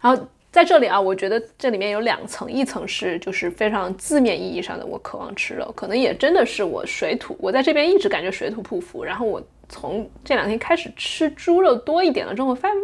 [0.00, 0.28] 然后。
[0.52, 9.04] 在这里啊，我觉得这里面有两层，一层是就是非常字面意义上的我渴望吃肉，可能也真的是我水土，我在这边一直感觉水土不服。
[9.04, 12.76] 然后我从这两天开始吃猪肉多一点了之后，发现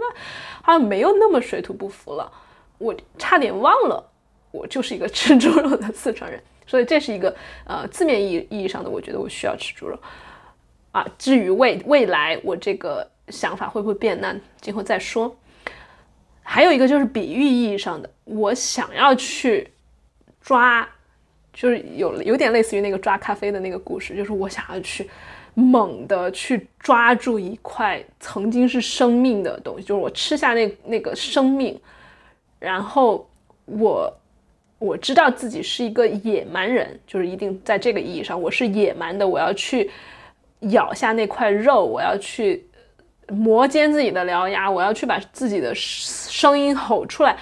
[0.62, 2.30] 好像没有那么水土不服了。
[2.78, 4.12] 我差点忘了，
[4.52, 9.98] 我就是一个吃猪肉的四川人，所以这是一个呃字面意意义上的，我觉得我需要吃猪肉
[10.92, 11.04] 啊。
[11.18, 14.20] 至于未未来我这个想法会不会变？
[14.20, 15.36] 那今后再说。
[16.48, 19.68] 还有一个就是比喻意义上的，我想要去
[20.40, 20.88] 抓，
[21.52, 25.10] 就是有有点类似于那个抓咖啡的那个故事，就是我想要去
[25.54, 31.78] 猛的去抓住一块曾经是生命的东西，就是我吃下那那个生命，
[32.60, 33.28] 然后
[33.64, 34.16] 我
[34.78, 39.90] 我知道自己是一个野蛮人，就是一定在这个意义上我是野蛮的，我要去
[40.60, 42.64] 咬下那块肉，我要去。
[43.28, 47.36] 磨尖自己的獠牙，我要去把自己的声音吼出来，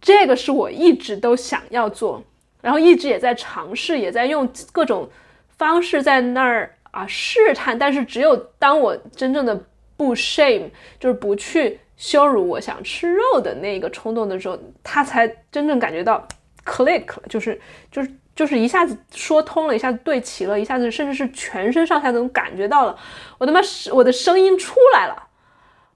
[0.00, 2.22] 这个是我一直都想要做，
[2.60, 5.08] 然后一直也在尝试，也在用各种
[5.56, 7.78] 方式在那儿啊试探。
[7.78, 9.58] 但是只有当我真正的
[9.96, 16.26] 不 shame，就是不去羞辱我想吃肉的那个冲动的时候，他才真正感觉到
[16.64, 17.60] click 了，就是
[17.90, 22.98] 就是就是一下子说通了，一下子对齐了，一下子甚至是全身上下都感觉到了。
[23.38, 23.60] 我他妈
[23.92, 25.28] 我的声音出来了，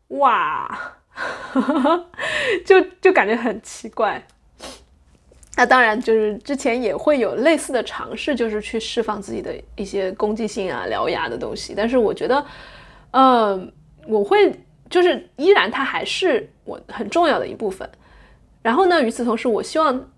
[0.08, 0.94] 哇，
[2.64, 4.24] 就就感觉很奇怪。
[5.56, 11.74] 那当然就是之前也会有类似的尝试，就是去释放自己的一些攻击性啊、獠牙的东西。
[11.76, 12.46] 但是我觉得，
[13.10, 13.60] 呃，
[14.06, 14.54] 我会
[14.88, 17.90] 就是依然它还是我很重要的一部分。
[18.62, 20.08] 然后呢，与此同时，我希望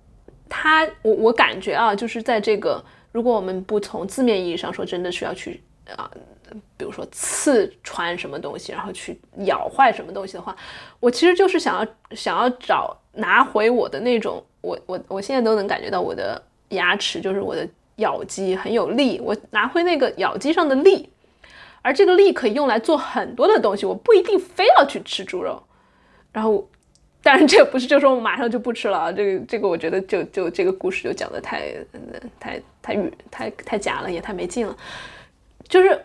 [0.50, 5.62] 它，我我感觉啊，就是在这个，如果我们不从字面意义上说，真的需要去
[5.96, 6.10] 啊。
[6.76, 10.56] 比如说刺穿什么东西，然后去咬坏什么东西的话，
[10.98, 11.86] 我其实就是想要
[12.16, 17.64] 想要找拿回我的那种，我我我现在都能感觉到我的牙齿就是我的
[17.96, 21.08] 咬肌很有力，我拿回那个咬肌上的力，
[21.82, 25.62] 而这个力可以用来做很多的东西，我不一定非要去吃猪肉。
[26.32, 26.68] 然后，
[27.22, 31.72] 当然这不是就说我马上就不吃了啊，这个这个我觉得就就这个故事就讲的太
[32.38, 34.76] 太太太太太假了，也太没劲了，
[35.68, 36.00] 就是。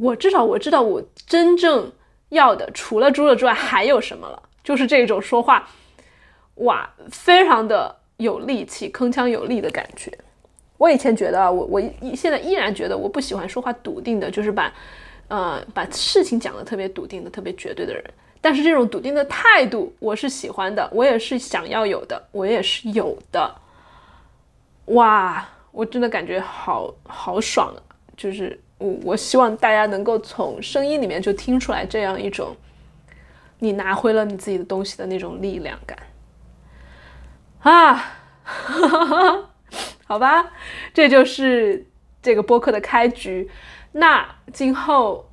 [0.00, 1.92] 我至少我知道我真正
[2.30, 4.42] 要的，除了猪肉之外还有什么了？
[4.62, 5.68] 就是这种说话，
[6.54, 10.10] 哇，非常的有力气、铿锵有力的感觉。
[10.78, 11.82] 我以前觉得啊，我我
[12.16, 14.72] 现在依然觉得我不喜欢说话笃定的，就是把，
[15.28, 18.02] 呃，把事情讲的特别笃定的、特别绝对的人。
[18.44, 23.54] 但是这种笃定的态度，我是喜欢的，我也是想要有的，我也是有的。
[24.86, 27.80] 哇，我真的感觉好好爽啊！
[28.14, 28.60] 就是。
[28.76, 32.54] 我我希望大家能够从声音里面就听出来这样一种，
[33.60, 35.96] 你拿回了你自己的东西的那种力量感
[37.62, 38.16] 啊，
[40.04, 40.50] 好吧，
[40.92, 41.86] 这就是
[42.20, 43.48] 这个播客的开局。
[43.92, 45.30] 那今后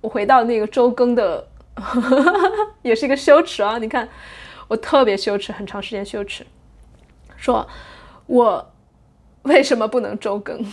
[0.00, 1.46] 我回到那个周更的，
[2.82, 3.78] 也是一个羞耻啊！
[3.78, 4.08] 你看，
[4.68, 6.46] 我特别羞耻，很长时间羞耻，
[7.36, 7.66] 说
[8.26, 8.72] 我
[9.42, 10.64] 为什么不能周更？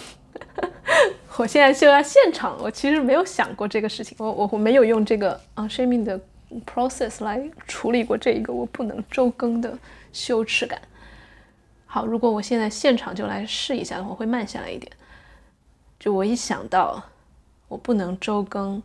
[1.38, 6.20] 我现在就要现场，我其实没有想过这个事情，我我我没有用这个 “unshaming” 的
[6.66, 9.78] process 来处理过这一个我不能周更的
[10.14, 10.80] 羞耻感。
[11.86, 14.91] 好，如果我现在现场就来试一下的话，会慢下来一点。
[15.99, 17.02] 就我一想到
[17.68, 18.82] 我不能周更，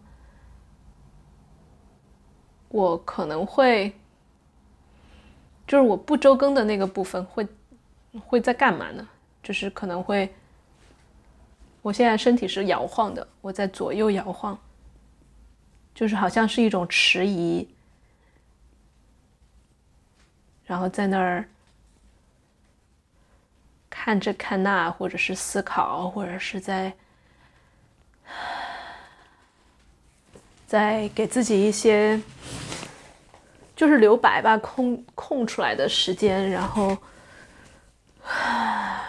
[2.76, 3.90] 我可能会
[5.66, 7.48] 就是我不周更的那个部分会
[8.20, 9.08] 会在干嘛呢？
[9.42, 10.30] 就是可能会。
[11.80, 14.58] 我现在身体是摇晃的，我在左右摇晃，
[15.94, 17.66] 就是好像是一种迟疑，
[20.64, 21.48] 然后在那儿
[23.88, 26.92] 看这看那，或者是思考，或者是在
[30.66, 32.20] 在给自己一些
[33.76, 36.96] 就是留白吧，空空出来的时间，然后。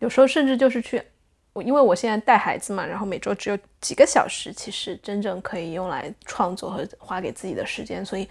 [0.00, 1.02] 有时候甚至就是去，
[1.54, 8.04] 我因为我现在带孩子嘛，然后每周只有几个小时，其实真正可以用来创作和花给自己的时间。
[8.04, 8.28] 所以，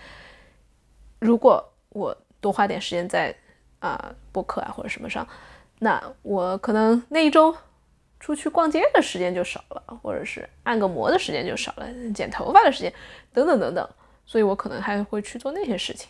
[1.20, 3.36] 如果我多花点时间在
[3.80, 5.28] 啊播客啊或者什么上，
[5.80, 7.56] 那我可能那一周
[8.24, 12.94] 出去逛街的时间就少了，或者是按个摩的时间就少了，剪头发的时间
[13.34, 13.90] 等等等等。
[14.26, 16.08] 所以我可能还会去做那些事情。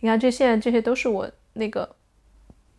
[0.00, 1.96] 你看，这现在这些都是我那个。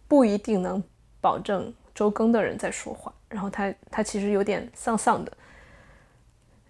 [0.05, 0.83] 不一定能
[1.19, 5.35] 保证周更的人在说话，然后他他其实有点丧丧的，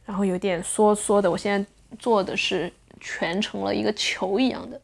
[0.05, 1.29] 然后有点缩缩的。
[1.29, 4.79] 我现在做的是蜷成了一个球一样的，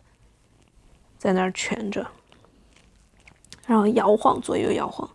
[1.17, 2.05] 在那儿蜷着，
[3.65, 5.09] 然后摇晃，左右摇晃。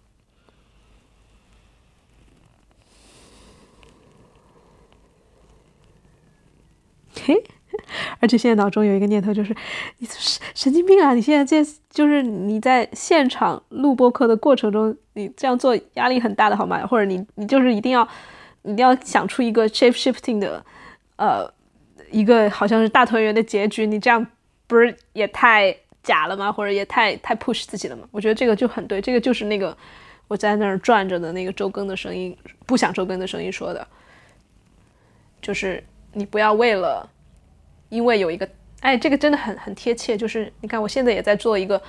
[7.23, 7.35] 嘿，
[8.21, 9.55] 而且现在脑中有一个念头，就是
[9.99, 11.15] 你神神经病啊！
[11.15, 16.87] 你现在这就是你在现场录播课的过程中，你这样做压力很大的好吗？
[16.87, 18.07] 或者你你就是一定要
[18.63, 20.65] 一定要想出一个 shape shifting 的
[21.17, 21.51] 呃
[22.11, 24.27] 一个好像是大团圆的结局，你这样
[24.67, 26.53] 不是也太假了吗？
[26.53, 28.07] 或者也太太 push 自己了吗？
[28.11, 29.77] 我觉得这个就很对，这个就是那个
[30.29, 32.37] 我在那儿转着的那个周更的声音，
[32.67, 33.87] 不想周更的声音说的，
[35.41, 35.83] 就是
[36.15, 37.11] 你不要为了。
[37.91, 38.49] 因为有一个，
[38.81, 41.81] 哎，这个真的很很贴切，就是你看，我现在也在做一个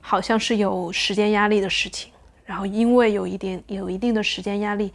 [0.00, 2.10] 好像是有时间压力的事情，
[2.44, 4.92] 然后因为有一点有一定的时间压力，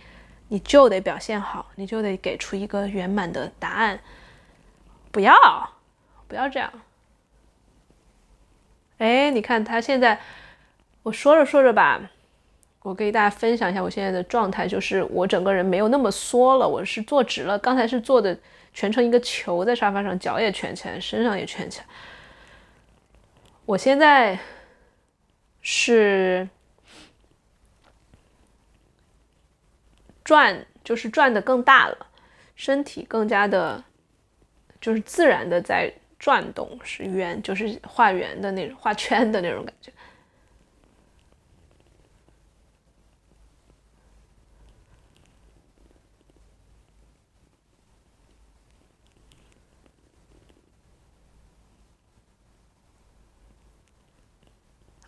[0.50, 4.02] 你就得表现好，你就得给出一个圆满的答案，
[5.12, 5.34] 不要
[6.28, 6.70] 不要这样。
[8.98, 10.20] 哎，你看他现在，
[11.04, 12.02] 我说着说着吧，
[12.82, 18.38] 我给大家分享一下我现在的状态，就是我整个人没有那么缩了，我是坐直了，刚才是坐的。
[18.74, 21.86] 蜷成一个球在沙发上，脚也蜷起来，身上也蜷起来。
[23.66, 24.38] 我现在
[25.62, 26.48] 是
[30.24, 32.08] 转，就是转的更大了，
[32.56, 33.84] 身体更加的，
[34.80, 39.92] 就是自然的在转动，是圆，就是画圆的那种，画圈的那种感觉。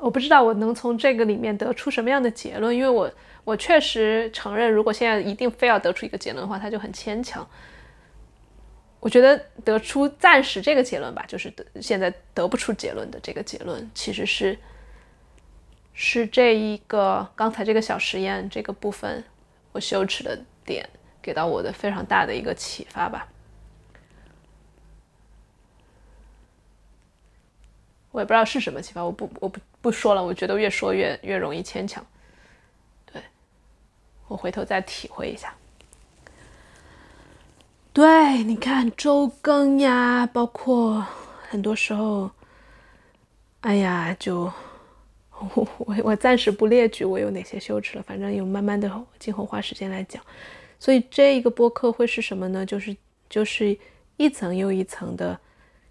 [0.01, 3.09] 我不知道我能从这个里面得出什么样的结论，因为我
[3.43, 7.47] 我确实承认，如果现在一定非要得出一个结论的话，它就很牵强。
[8.99, 14.57] 我觉得得出暂时这个结论吧，就是得现在得不出结论的这个结论，其实是
[15.93, 19.23] 是这一个刚才这个小实验这个部分
[19.71, 20.87] 我羞耻的点
[21.21, 23.27] 给到我的非常大的一个启发吧。
[28.11, 32.05] 我也不知道是什么启发，我不我不不说了，我觉得越说越越容易牵强。
[33.11, 33.21] 对，
[34.27, 35.53] 我回头再体会一下。
[37.91, 41.05] 对，你看周更呀，包括
[41.49, 42.29] 很多时候，
[43.61, 44.51] 哎呀，就
[45.55, 50.23] 我我我暂时不列举我有哪些羞耻了，反正有慢慢的今后花时间来讲。
[50.79, 52.65] 所以这一个播客会是什么呢？
[52.65, 52.95] 就是
[53.29, 53.77] 就是
[54.17, 55.39] 一层又一层的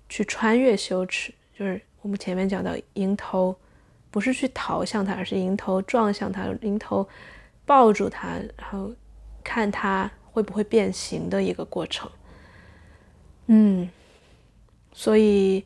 [0.09, 1.81] 去穿越羞耻，就是。
[2.03, 3.55] 我们前面讲到迎头，
[4.11, 7.09] 不是去逃向他，而是迎头撞向他，迎头
[7.65, 8.91] 抱住他，然后
[9.43, 12.11] 看他会不会变形的一个过程。
[13.47, 13.89] 嗯，
[14.93, 15.65] 所以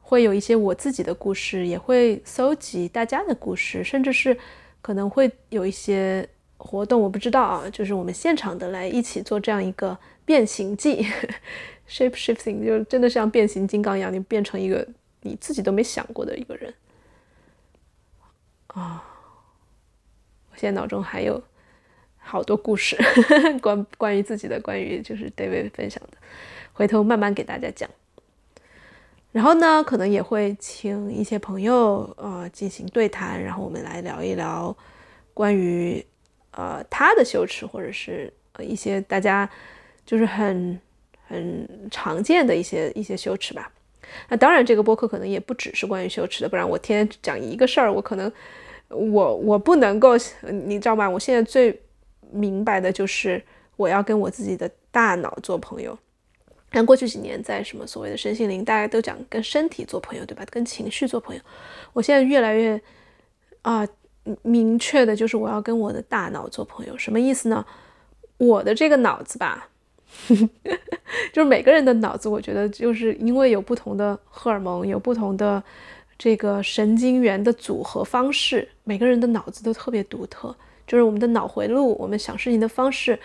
[0.00, 4.36] 会有一些我自己的故事，也会搜集大家的故事，甚至是
[4.82, 11.06] 可能会有一些活动，我不知道啊，就是我们现场的来一起做这样一个变形记，
[11.88, 14.86] shape shifting，就真的像变形金刚一样，你变成一个。
[15.22, 16.72] 你自己都没想过的一个人
[18.76, 19.02] 啊！
[20.52, 21.42] 我现在脑中还有
[22.18, 22.94] 好多故事，
[23.62, 26.18] 关关于自己的，关于就是 David 分享的，
[26.74, 27.88] 回头慢慢给大家讲。
[29.32, 34.76] 然后呢，可能也会请一些朋友呃进行对谈，然后我们来聊一聊
[35.32, 36.04] 关于
[36.50, 39.48] 呃他的羞耻，或者是呃一些大家
[40.04, 40.78] 就是很
[41.26, 43.72] 很常见的一些一些羞耻吧。
[44.28, 48.32] 那当然，这个播客可能也不只是关于羞耻的，不然我天天讲一个事儿，我可能
[48.88, 50.12] 我我不能够，
[50.64, 51.08] 你知道吗？
[51.08, 51.82] 我现在最
[52.30, 53.42] 明白的就是
[53.76, 55.98] 我要跟我自己的大脑做朋友。
[56.72, 60.44] 像过去几年在什么所谓的身心灵，大家都讲跟身体做朋友，对吧？
[60.50, 61.40] 跟情绪做朋友。
[61.92, 62.80] 我现在越来越
[63.62, 63.86] 啊
[64.42, 66.98] 明确的就是我要跟我的大脑做朋友。
[66.98, 67.64] 什么意思呢？
[68.38, 69.68] 我的这个脑子吧。
[71.32, 75.62] 就是每个人的脑子，我觉得就是因为有不同的荷尔蒙，有不同的
[76.18, 80.54] 这个神经元的组合方式，每个人的脑子都特别独特。
[80.86, 83.18] 就是我们的脑回路，我们想事情的方式，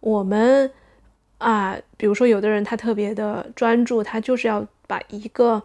[0.00, 0.70] 我们
[1.38, 5.62] 啊，比如说有的人他特别的专注，他就是要把一个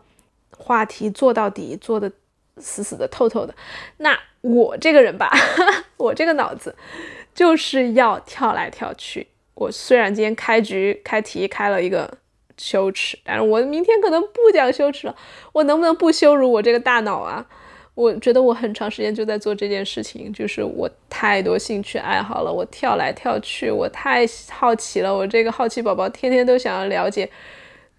[0.55, 2.11] 话题做到底，做的
[2.57, 3.55] 死死的、透透的。
[3.97, 5.31] 那我这个人吧，
[5.97, 6.75] 我这个脑子
[7.33, 9.27] 就是要跳来跳去。
[9.55, 12.15] 我虽然今天开局开题开了一个
[12.59, 15.15] 羞耻，但是我明天可能不讲羞耻了。
[15.53, 17.45] 我能不能不羞辱我这个大脑啊？
[17.95, 25.13] 我觉得我很长时间就在做这件事情，就是我太多兴趣爱好了，我跳来跳去，我太好奇了。
[25.13, 27.29] 我这个好奇宝宝天天都想要了解、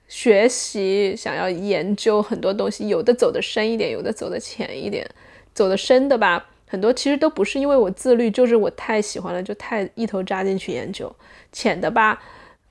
[0.09, 5.07] 学习，想要研究很多东西，有的走得深一点，有的走得浅一点。
[5.53, 11.15] 走得深的吧，很多其实都不是因为我自律，就是我太喜欢了，就太一头扎进去研究。
[11.53, 12.23] 浅的吧，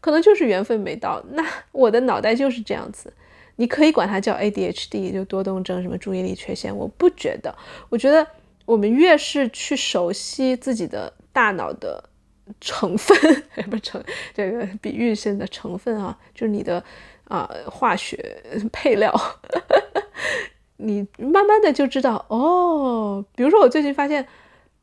[0.01, 1.21] 可能就是缘分没到。
[1.31, 3.11] 那 我的脑袋就是这样子，
[3.57, 6.75] 你可以管它叫 ADHD，就多动症，什么注意力缺陷。
[6.75, 7.53] 我不觉得，
[7.89, 8.25] 我觉得
[8.65, 12.03] 我们越是去熟悉自己的大脑的
[12.61, 13.17] 成分，
[13.69, 16.83] 不成这个比喻性的成分啊，就是你的
[17.25, 18.41] 啊化学
[18.71, 19.13] 配料，
[20.77, 23.25] 你慢慢的就知道哦。
[23.35, 24.25] 比如说我最近发现，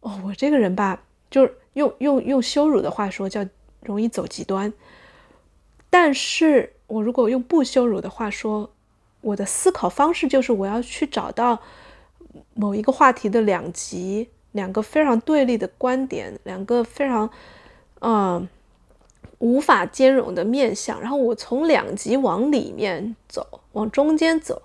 [0.01, 3.45] 哦，我这个人吧，就是用用用羞辱的话说叫。
[3.83, 4.73] 容易走极端，
[5.99, 8.71] 但是我如果用不羞辱的话说，
[9.23, 11.59] 我的思考方式就是我要去找到
[12.53, 17.31] 某一个话题的两极，两个非常对立的观点，两个非常
[18.01, 18.47] 嗯
[19.39, 24.61] 无法兼容的面相，然后我从两极往里面走，往中间走，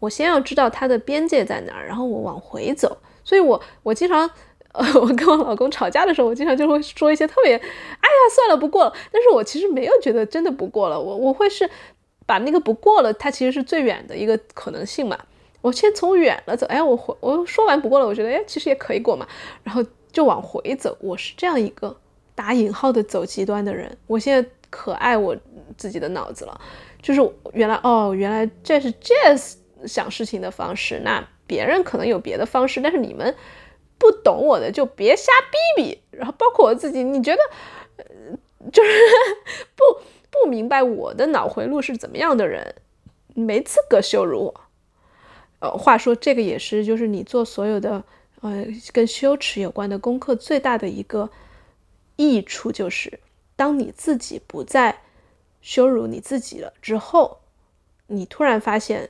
[0.00, 4.30] 我先要知道它的边界在哪儿，然后我往回走，所以我我经常。
[4.74, 8.92] 呃， 我跟我老公吵架的时候，我经常就会说一些特别，哎呀，算了，不过了。
[9.12, 11.70] 但是我其实没有觉得真的不过了，我我会是
[12.26, 15.16] 把那个不过了，它其实是最远的一个可能性嘛。
[15.60, 19.24] 我先从远了走，哎，我回我说完不过了，我觉得哎，其实也可以过嘛，
[19.62, 20.96] 然后就往回走。
[21.00, 21.96] 我是这样一个
[22.34, 23.96] 打引号的走极端的人。
[24.08, 25.36] 我现在可爱我
[25.76, 26.60] 自己的脑子了，
[27.00, 29.54] 就是原来哦，原来这是 Jazz
[29.86, 33.32] 想事情的方式，那别人可能有别的方式，但是你们。
[33.98, 35.32] 不懂我的就别瞎
[35.76, 37.40] 逼逼，然后包括我自己，你觉得，
[38.72, 38.90] 就是
[39.74, 39.84] 不
[40.30, 42.74] 不明白我的脑回路是怎么样的人，
[43.34, 44.60] 没资格羞辱我。
[45.60, 48.02] 呃，话说这个也是，就是你做所有的
[48.40, 51.30] 呃跟羞耻有关的功课，最大的一个
[52.16, 53.20] 益处就是，
[53.56, 55.00] 当你自己不再
[55.62, 57.38] 羞辱你自己了之后，
[58.08, 59.08] 你突然发现，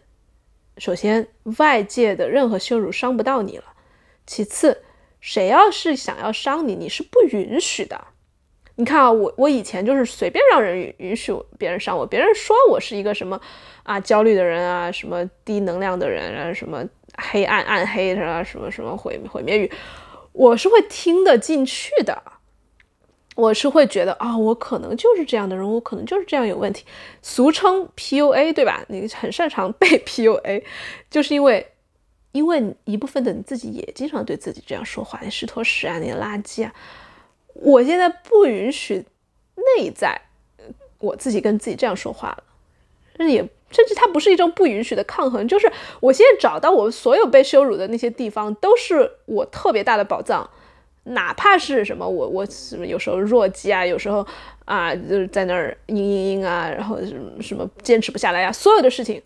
[0.78, 1.26] 首先
[1.59, 3.64] 外界的任何羞辱伤不到你了。
[4.26, 4.82] 其次，
[5.20, 8.08] 谁要是想要伤你，你是不允许的。
[8.76, 13.40] 你看啊，我我以前就是随便让人允允许别人伤我，别人说我是一个什么
[13.84, 16.84] 啊焦虑的人啊，什么低能量的人啊，什么
[17.16, 19.70] 黑暗暗黑的啊，什么什么毁毁灭语，
[20.32, 22.20] 我是会听得进去的。
[23.36, 26.84] 我是会觉得啊，我可能就是这样的人，我可能就是这样有问题，
[27.22, 28.84] 俗称 PUA，对吧？
[28.88, 30.64] 你很擅长被 PUA，
[31.10, 31.64] 就是因为。
[32.35, 36.74] 因为一部分的你自己也经常对自己这样说话，你石坨屎啊，你垃圾啊！
[37.55, 39.07] 我现在不允许
[39.78, 40.20] 内在
[40.99, 42.37] 我自己跟自己这样说话
[43.16, 43.39] 了，也
[43.70, 45.70] 甚至它不是一种不允许的抗衡，就是
[46.01, 50.51] 我现在找到我所有被羞辱的那些地方，都是我特别大的宝藏，
[51.05, 54.26] 哪怕是什么我我什么有时候弱鸡啊，有时候
[54.64, 59.22] 啊就是在那儿嘤嘤嘤啊，然后什么什么坚持不下来呀，所有的事情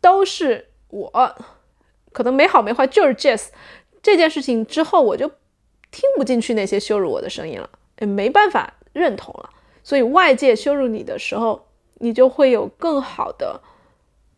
[0.00, 1.34] 都是我。
[2.18, 3.46] 可能没好没坏，就是 Jazz
[4.02, 5.28] 这件事情之后，我就
[5.92, 9.50] 听不进去那些羞辱我的声音了，也没办法认同了。
[9.84, 11.68] 所以外界羞辱你的时候，
[12.00, 13.60] 你就会有更好的，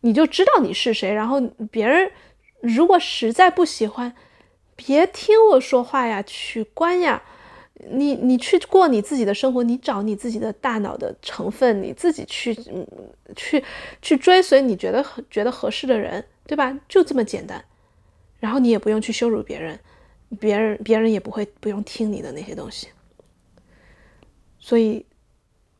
[0.01, 1.11] 你就知道你是谁。
[1.11, 2.11] 然后别人
[2.59, 4.13] 如果实在不喜欢，
[4.75, 7.23] 别听我说话呀，取关呀，
[7.89, 12.55] 你你去过你自己的生活，你找你自己的大脑的成分，你自己去
[13.35, 13.63] 去
[14.03, 16.23] 去追随你觉得觉得合适的人。
[16.43, 16.77] 对吧？
[16.89, 17.63] 就这么简单，
[18.41, 19.79] 然后你也不用去羞辱别人，
[20.39, 22.87] 别人别人也不会不用听你的那些东西。
[24.59, 25.05] 所以，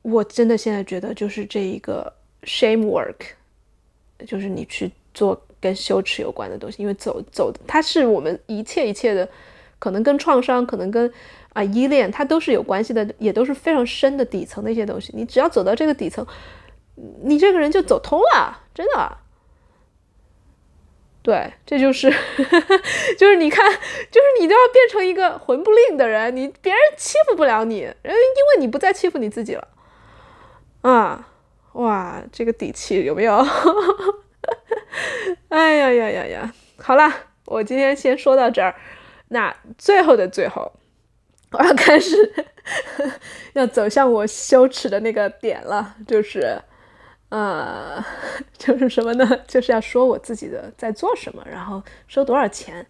[0.04, 3.16] 我真的现在觉得，就是这一个 shame work，
[4.26, 9.28] 就是你去做跟羞耻有关的东西，因为走走，它是我们一切一切的，
[9.80, 11.12] 可能跟创伤，可能跟
[11.54, 15.12] 啊依恋，它都是有关系的，也都是非常深的底层的一些东西。
[15.16, 16.26] 你只要走到这个底层，
[17.24, 19.18] 你这个人就走通了，真的。
[21.24, 22.10] 对，这就是，
[23.18, 23.72] 就是你看，
[24.10, 29.68] 就是你都要变成一个魂不吝的人，你别人欺负不了你，人因为你不再欺负你自己了，
[30.82, 31.28] 啊，
[31.74, 33.38] 哇，这个底气有没有？
[35.50, 36.54] 哎呀呀呀呀！
[36.78, 37.14] 好了，
[37.46, 38.74] 我今天先说到这儿，
[39.30, 40.74] 那最后的最后，
[41.52, 42.16] 我要开始
[43.54, 46.60] 要走向我羞耻的那个点了，就是。
[47.32, 48.04] 呃，
[48.60, 49.26] 就是什么呢？
[49.48, 52.86] 就是要说我自己的在做什么，然后收多少钱。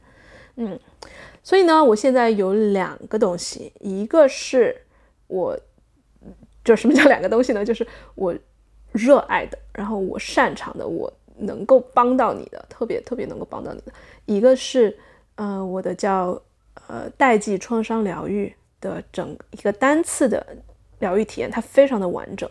[0.55, 0.77] 嗯，
[1.43, 4.75] 所以呢，我现在有两个东西，一个是
[5.27, 5.55] 我，
[6.65, 7.63] 就什么叫两个东西呢？
[7.63, 7.85] 就是
[8.15, 8.35] 我
[8.91, 13.93] 热爱的，然后我擅长的，我能够帮到你的，特别特别能够帮到你的。
[14.25, 14.97] 一个是
[15.35, 16.41] 呃，我的叫
[16.87, 20.43] 呃代际创伤疗愈的整一个单次的
[20.97, 22.49] 疗愈体验，它非常的完整。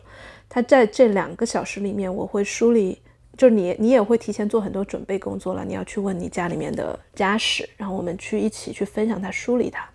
[0.50, 3.00] 他在这两个小时里面，我会梳理，
[3.36, 5.64] 就是你你也会提前做很多准备工作了。
[5.64, 9.88] 你要去问你家里面的家史，然后我们去一起去分享它，梳理它。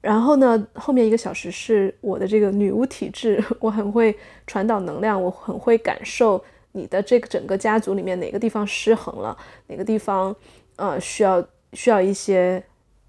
[0.00, 6.42] 然后呢，后面一个小时是我的这个女巫体质， 我很会传导能量，我很会感受
[6.72, 9.36] 你的这个整个家族里面哪个地方失衡了，
[9.66, 10.34] 哪个地方
[10.76, 12.62] 呃需要需要一些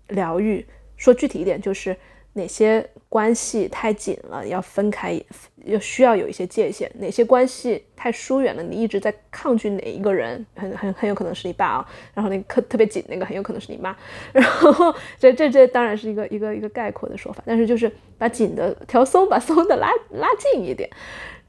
[0.10, 0.66] 疗愈。
[0.98, 1.96] 说具体一点，就是
[2.34, 5.22] 哪些关系太紧了，要分开，
[5.66, 11.86] 要需要有一些界限；哪些关系太疏远了，你一直在抗拒哪一个人，很很很有可能是你爸啊。
[12.14, 13.94] 然后那个特特别紧那个，很有可能是你妈。
[14.32, 20.90] 然后这这这当然是一个一个一个概括的说法，但是就是把紧的调松，把松的拉拉近一点。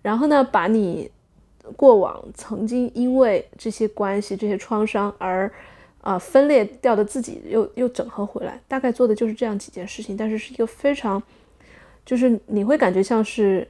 [0.02, 1.08] 然后呢，把你
[1.76, 5.48] 过往曾经因为这些关系、这些创伤而。
[6.02, 11.22] 啊，分裂掉的自己又又整合回来，大概做的就是这样几件事情，但是是一个非常，
[12.04, 13.66] 就是你会感觉像是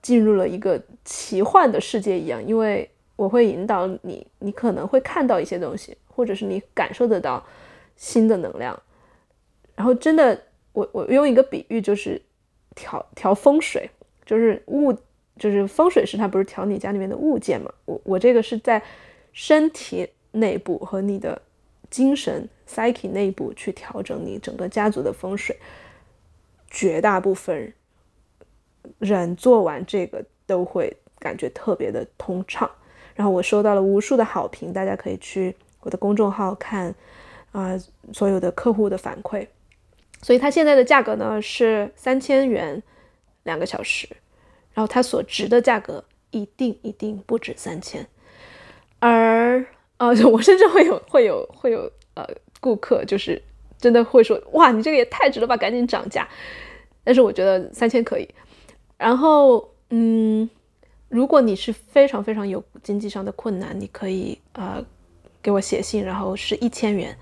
[0.00, 7.44] 进入了一个奇幻的世界一样，因为我会引导你，你可能会看到一些东西，或者是你感受得到
[7.94, 8.82] 新的能量，
[9.74, 10.40] 然后真的，
[10.72, 12.18] 我我用一个比喻就是
[12.74, 13.90] 调调风水，
[14.24, 14.90] 就是物，
[15.38, 18.82] 就是风水师他不是调你家里面的物件嘛，我我这个是在
[19.34, 20.08] 身体。
[20.34, 21.40] 内部和你的
[21.90, 25.56] 精神 psyche 内部去调整你整个家族的风水，
[26.68, 27.72] 绝大部分
[28.98, 32.68] 人做完这个都会感觉特别的通畅。
[33.14, 36.92] 然后我收到了无数的好评，大家可以去我的公众号看
[37.52, 37.78] 啊，
[38.12, 39.46] 所有的客户的反馈。
[40.20, 42.82] 所以它现在的价格呢是三千元
[43.44, 44.08] 两个小时，
[44.72, 48.04] 然后它所值的价格一定一定不止三千，
[48.98, 49.64] 而。
[49.96, 52.26] 啊，我甚至会有会有会有呃
[52.60, 53.40] 顾客，就是
[53.78, 56.28] 真的会说，哇，你这个也太值了吧，赶紧涨价。
[57.04, 58.28] 但是我觉得三千可以。
[58.98, 60.48] 然后，嗯，
[61.08, 64.84] 如果你是非常非常有经济上的困难，你可以呃
[65.40, 67.16] 给我写信，然后是一千元。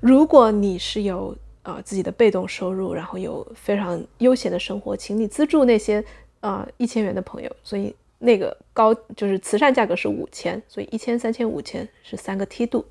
[0.00, 6.04] 如果你是有呃自己的被动收入，然后有非常悠闲的生活，请你资助那些
[6.40, 7.56] 呃一千元的朋友。
[7.62, 7.94] 所以。
[8.22, 12.84] 那个高就是慈善价格是五千，所以一千、三千、五千是三个梯度。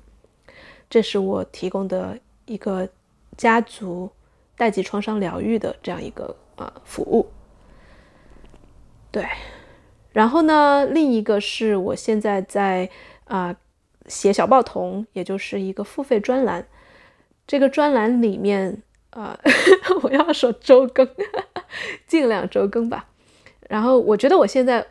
[0.90, 2.88] 这是我提供的一个
[3.36, 4.10] 家族
[4.56, 7.30] 代际创伤疗愈的这样一个啊服务。
[9.12, 9.24] 对，
[10.12, 12.90] 然后呢，另一个是我现在在
[13.26, 13.54] 啊
[14.06, 16.66] 写小报童，也就是一个付费专栏。
[17.46, 19.38] 这个专栏里面啊，
[20.02, 21.08] 我要说周更，
[22.08, 23.08] 尽量周更吧。
[23.68, 24.84] 然后我觉得我现在。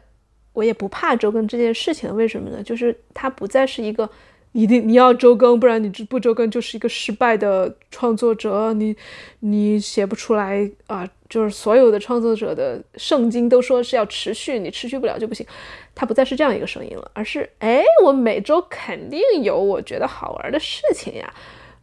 [0.54, 2.62] 我也不怕周更这件事情，为什么呢？
[2.64, 4.10] 就是它不再是一个
[4.52, 8.96] 一定你要周更，不然你不周更就是一个失败的创作者，你
[9.40, 11.08] 你写不出来啊！
[11.30, 15.46] 就是所有的创作者的圣经都说是要持续，你持续不了就不行。
[15.94, 21.32] 它不再是这样一个声音了，而是哎，我每周肯定有我觉得好玩的事情呀，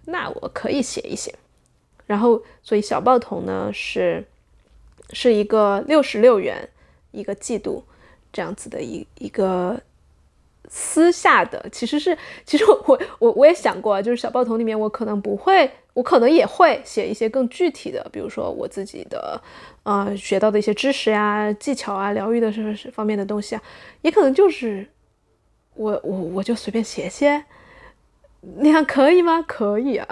[0.07, 1.33] 那我可以写一写。
[2.07, 4.25] 然后，所以小报童呢是
[5.13, 6.69] 是一个六十六元
[7.13, 7.85] 一个季度。
[8.37, 9.81] 这样子的一一个
[10.69, 19.41] 私下的，其实是，其实我我我也想过啊，就是小报童里面，我可能不会，我可能也会写一些更具体的，比如说我自己的，
[19.85, 23.63] 呃，学到的一些知识呀、技巧啊、疗愈的什什方面的东西啊，
[24.03, 24.87] 也可能就是
[25.77, 27.43] 我我我就随便写写，
[28.59, 29.43] 那样可以吗？
[29.49, 30.07] 可以啊。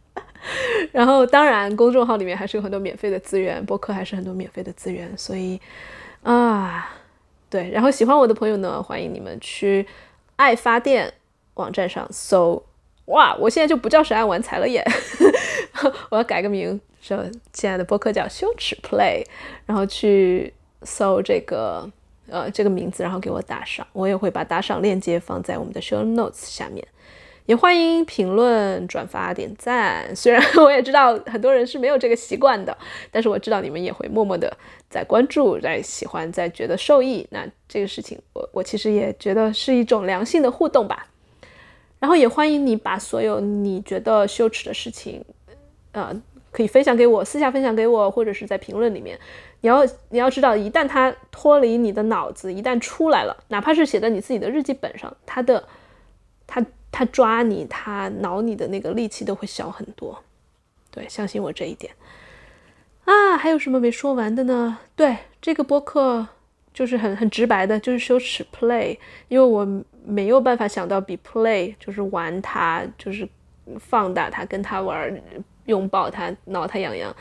[0.92, 5.58] 然后当然，公众号里面还是有很多免费的资源，博客还是很多免费的资源，所以
[6.24, 6.98] 啊。
[7.52, 9.86] 对，然后喜欢我的朋友呢，欢迎你们去
[10.36, 11.12] 爱发电
[11.52, 12.64] 网站上搜。
[13.04, 14.82] 哇，我现在就不叫神爱玩财了耶，
[16.08, 17.22] 我要改个名，说
[17.52, 19.26] 亲爱的播客叫羞耻 Play，
[19.66, 21.86] 然后去搜这个
[22.30, 26.88] 呃这个名字，然后给我打赏，我也会把打赏链接放在我们的 Show Notes 下面。
[27.46, 30.04] 也欢迎评论、转发、点赞。
[30.14, 32.76] 虽然我也知道很多人是没有这个习惯的，
[33.10, 34.56] 但是我知道你们也会默默的
[34.88, 37.26] 在关注、在喜欢、在觉得受益。
[37.30, 41.08] 那这个事情，我我其实也觉得是一种良性的互动吧。
[41.98, 45.24] 然后也欢迎你把所有你觉得羞耻的事情，
[45.92, 46.14] 呃，
[46.50, 49.18] 可以分享给我，私下分享给我，或者是在评论里面。
[49.60, 55.64] 你要你要知道，一旦它脱离你的脑子，一旦出来了，哪怕是写在你自己的日记本上，它的
[56.46, 56.64] 它。
[56.92, 60.22] 他抓你，他挠你的那个力气都会小很多，
[60.90, 61.92] 对，相信我这一点
[63.06, 63.36] 啊。
[63.38, 64.78] 还有什么没说完的呢？
[64.94, 66.28] 对，这个播客
[66.74, 69.66] 就是很很直白的，就是羞耻 play，因为我
[70.04, 73.26] 没有办法想到比 play 就是玩他，就是
[73.80, 75.20] 放大他，跟他玩，
[75.64, 77.14] 拥抱他，挠他痒痒，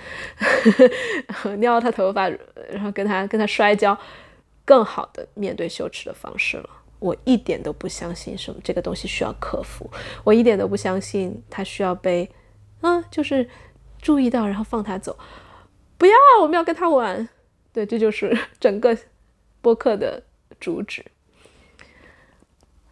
[1.59, 2.27] 撩他头发，
[2.69, 3.97] 然后跟他跟他摔跤，
[4.65, 6.69] 更好的面对羞耻的方式了。
[7.01, 9.89] 我一点都不相信什么这个东西需要克服，
[10.23, 12.29] 我一点都不相信它需要被，
[12.81, 13.49] 啊，就是
[13.99, 15.17] 注意到，然后放他走。
[15.97, 17.27] 不要，我们要跟他玩。
[17.73, 18.95] 对，这就是整个
[19.61, 20.21] 播客的
[20.59, 21.03] 主旨。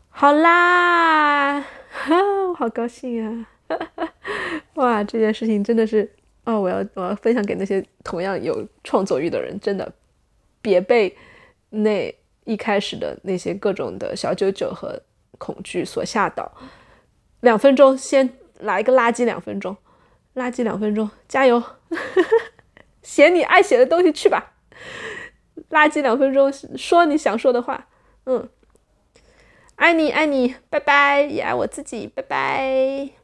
[0.10, 3.48] 好啦，我好高兴啊！
[4.76, 6.12] 哇，这件事情真的是，
[6.46, 9.94] 哦，我要我要分享给那些同样有创作欲的人，真的
[10.62, 11.16] 别被
[11.70, 12.14] 那
[12.50, 15.00] 一开始的那些各种的小九九和
[15.38, 16.52] 恐惧所吓倒。
[17.42, 18.28] 两分钟，先
[18.58, 19.78] 来一个垃圾两分钟，
[20.34, 21.62] 垃圾两分钟，加油！
[23.04, 24.54] 写你爱写的东西去吧，
[25.70, 27.88] 垃圾两分钟，说你想说的话，
[28.26, 28.50] 嗯，
[29.76, 33.19] 爱你爱你，拜拜，也爱我自己，拜拜。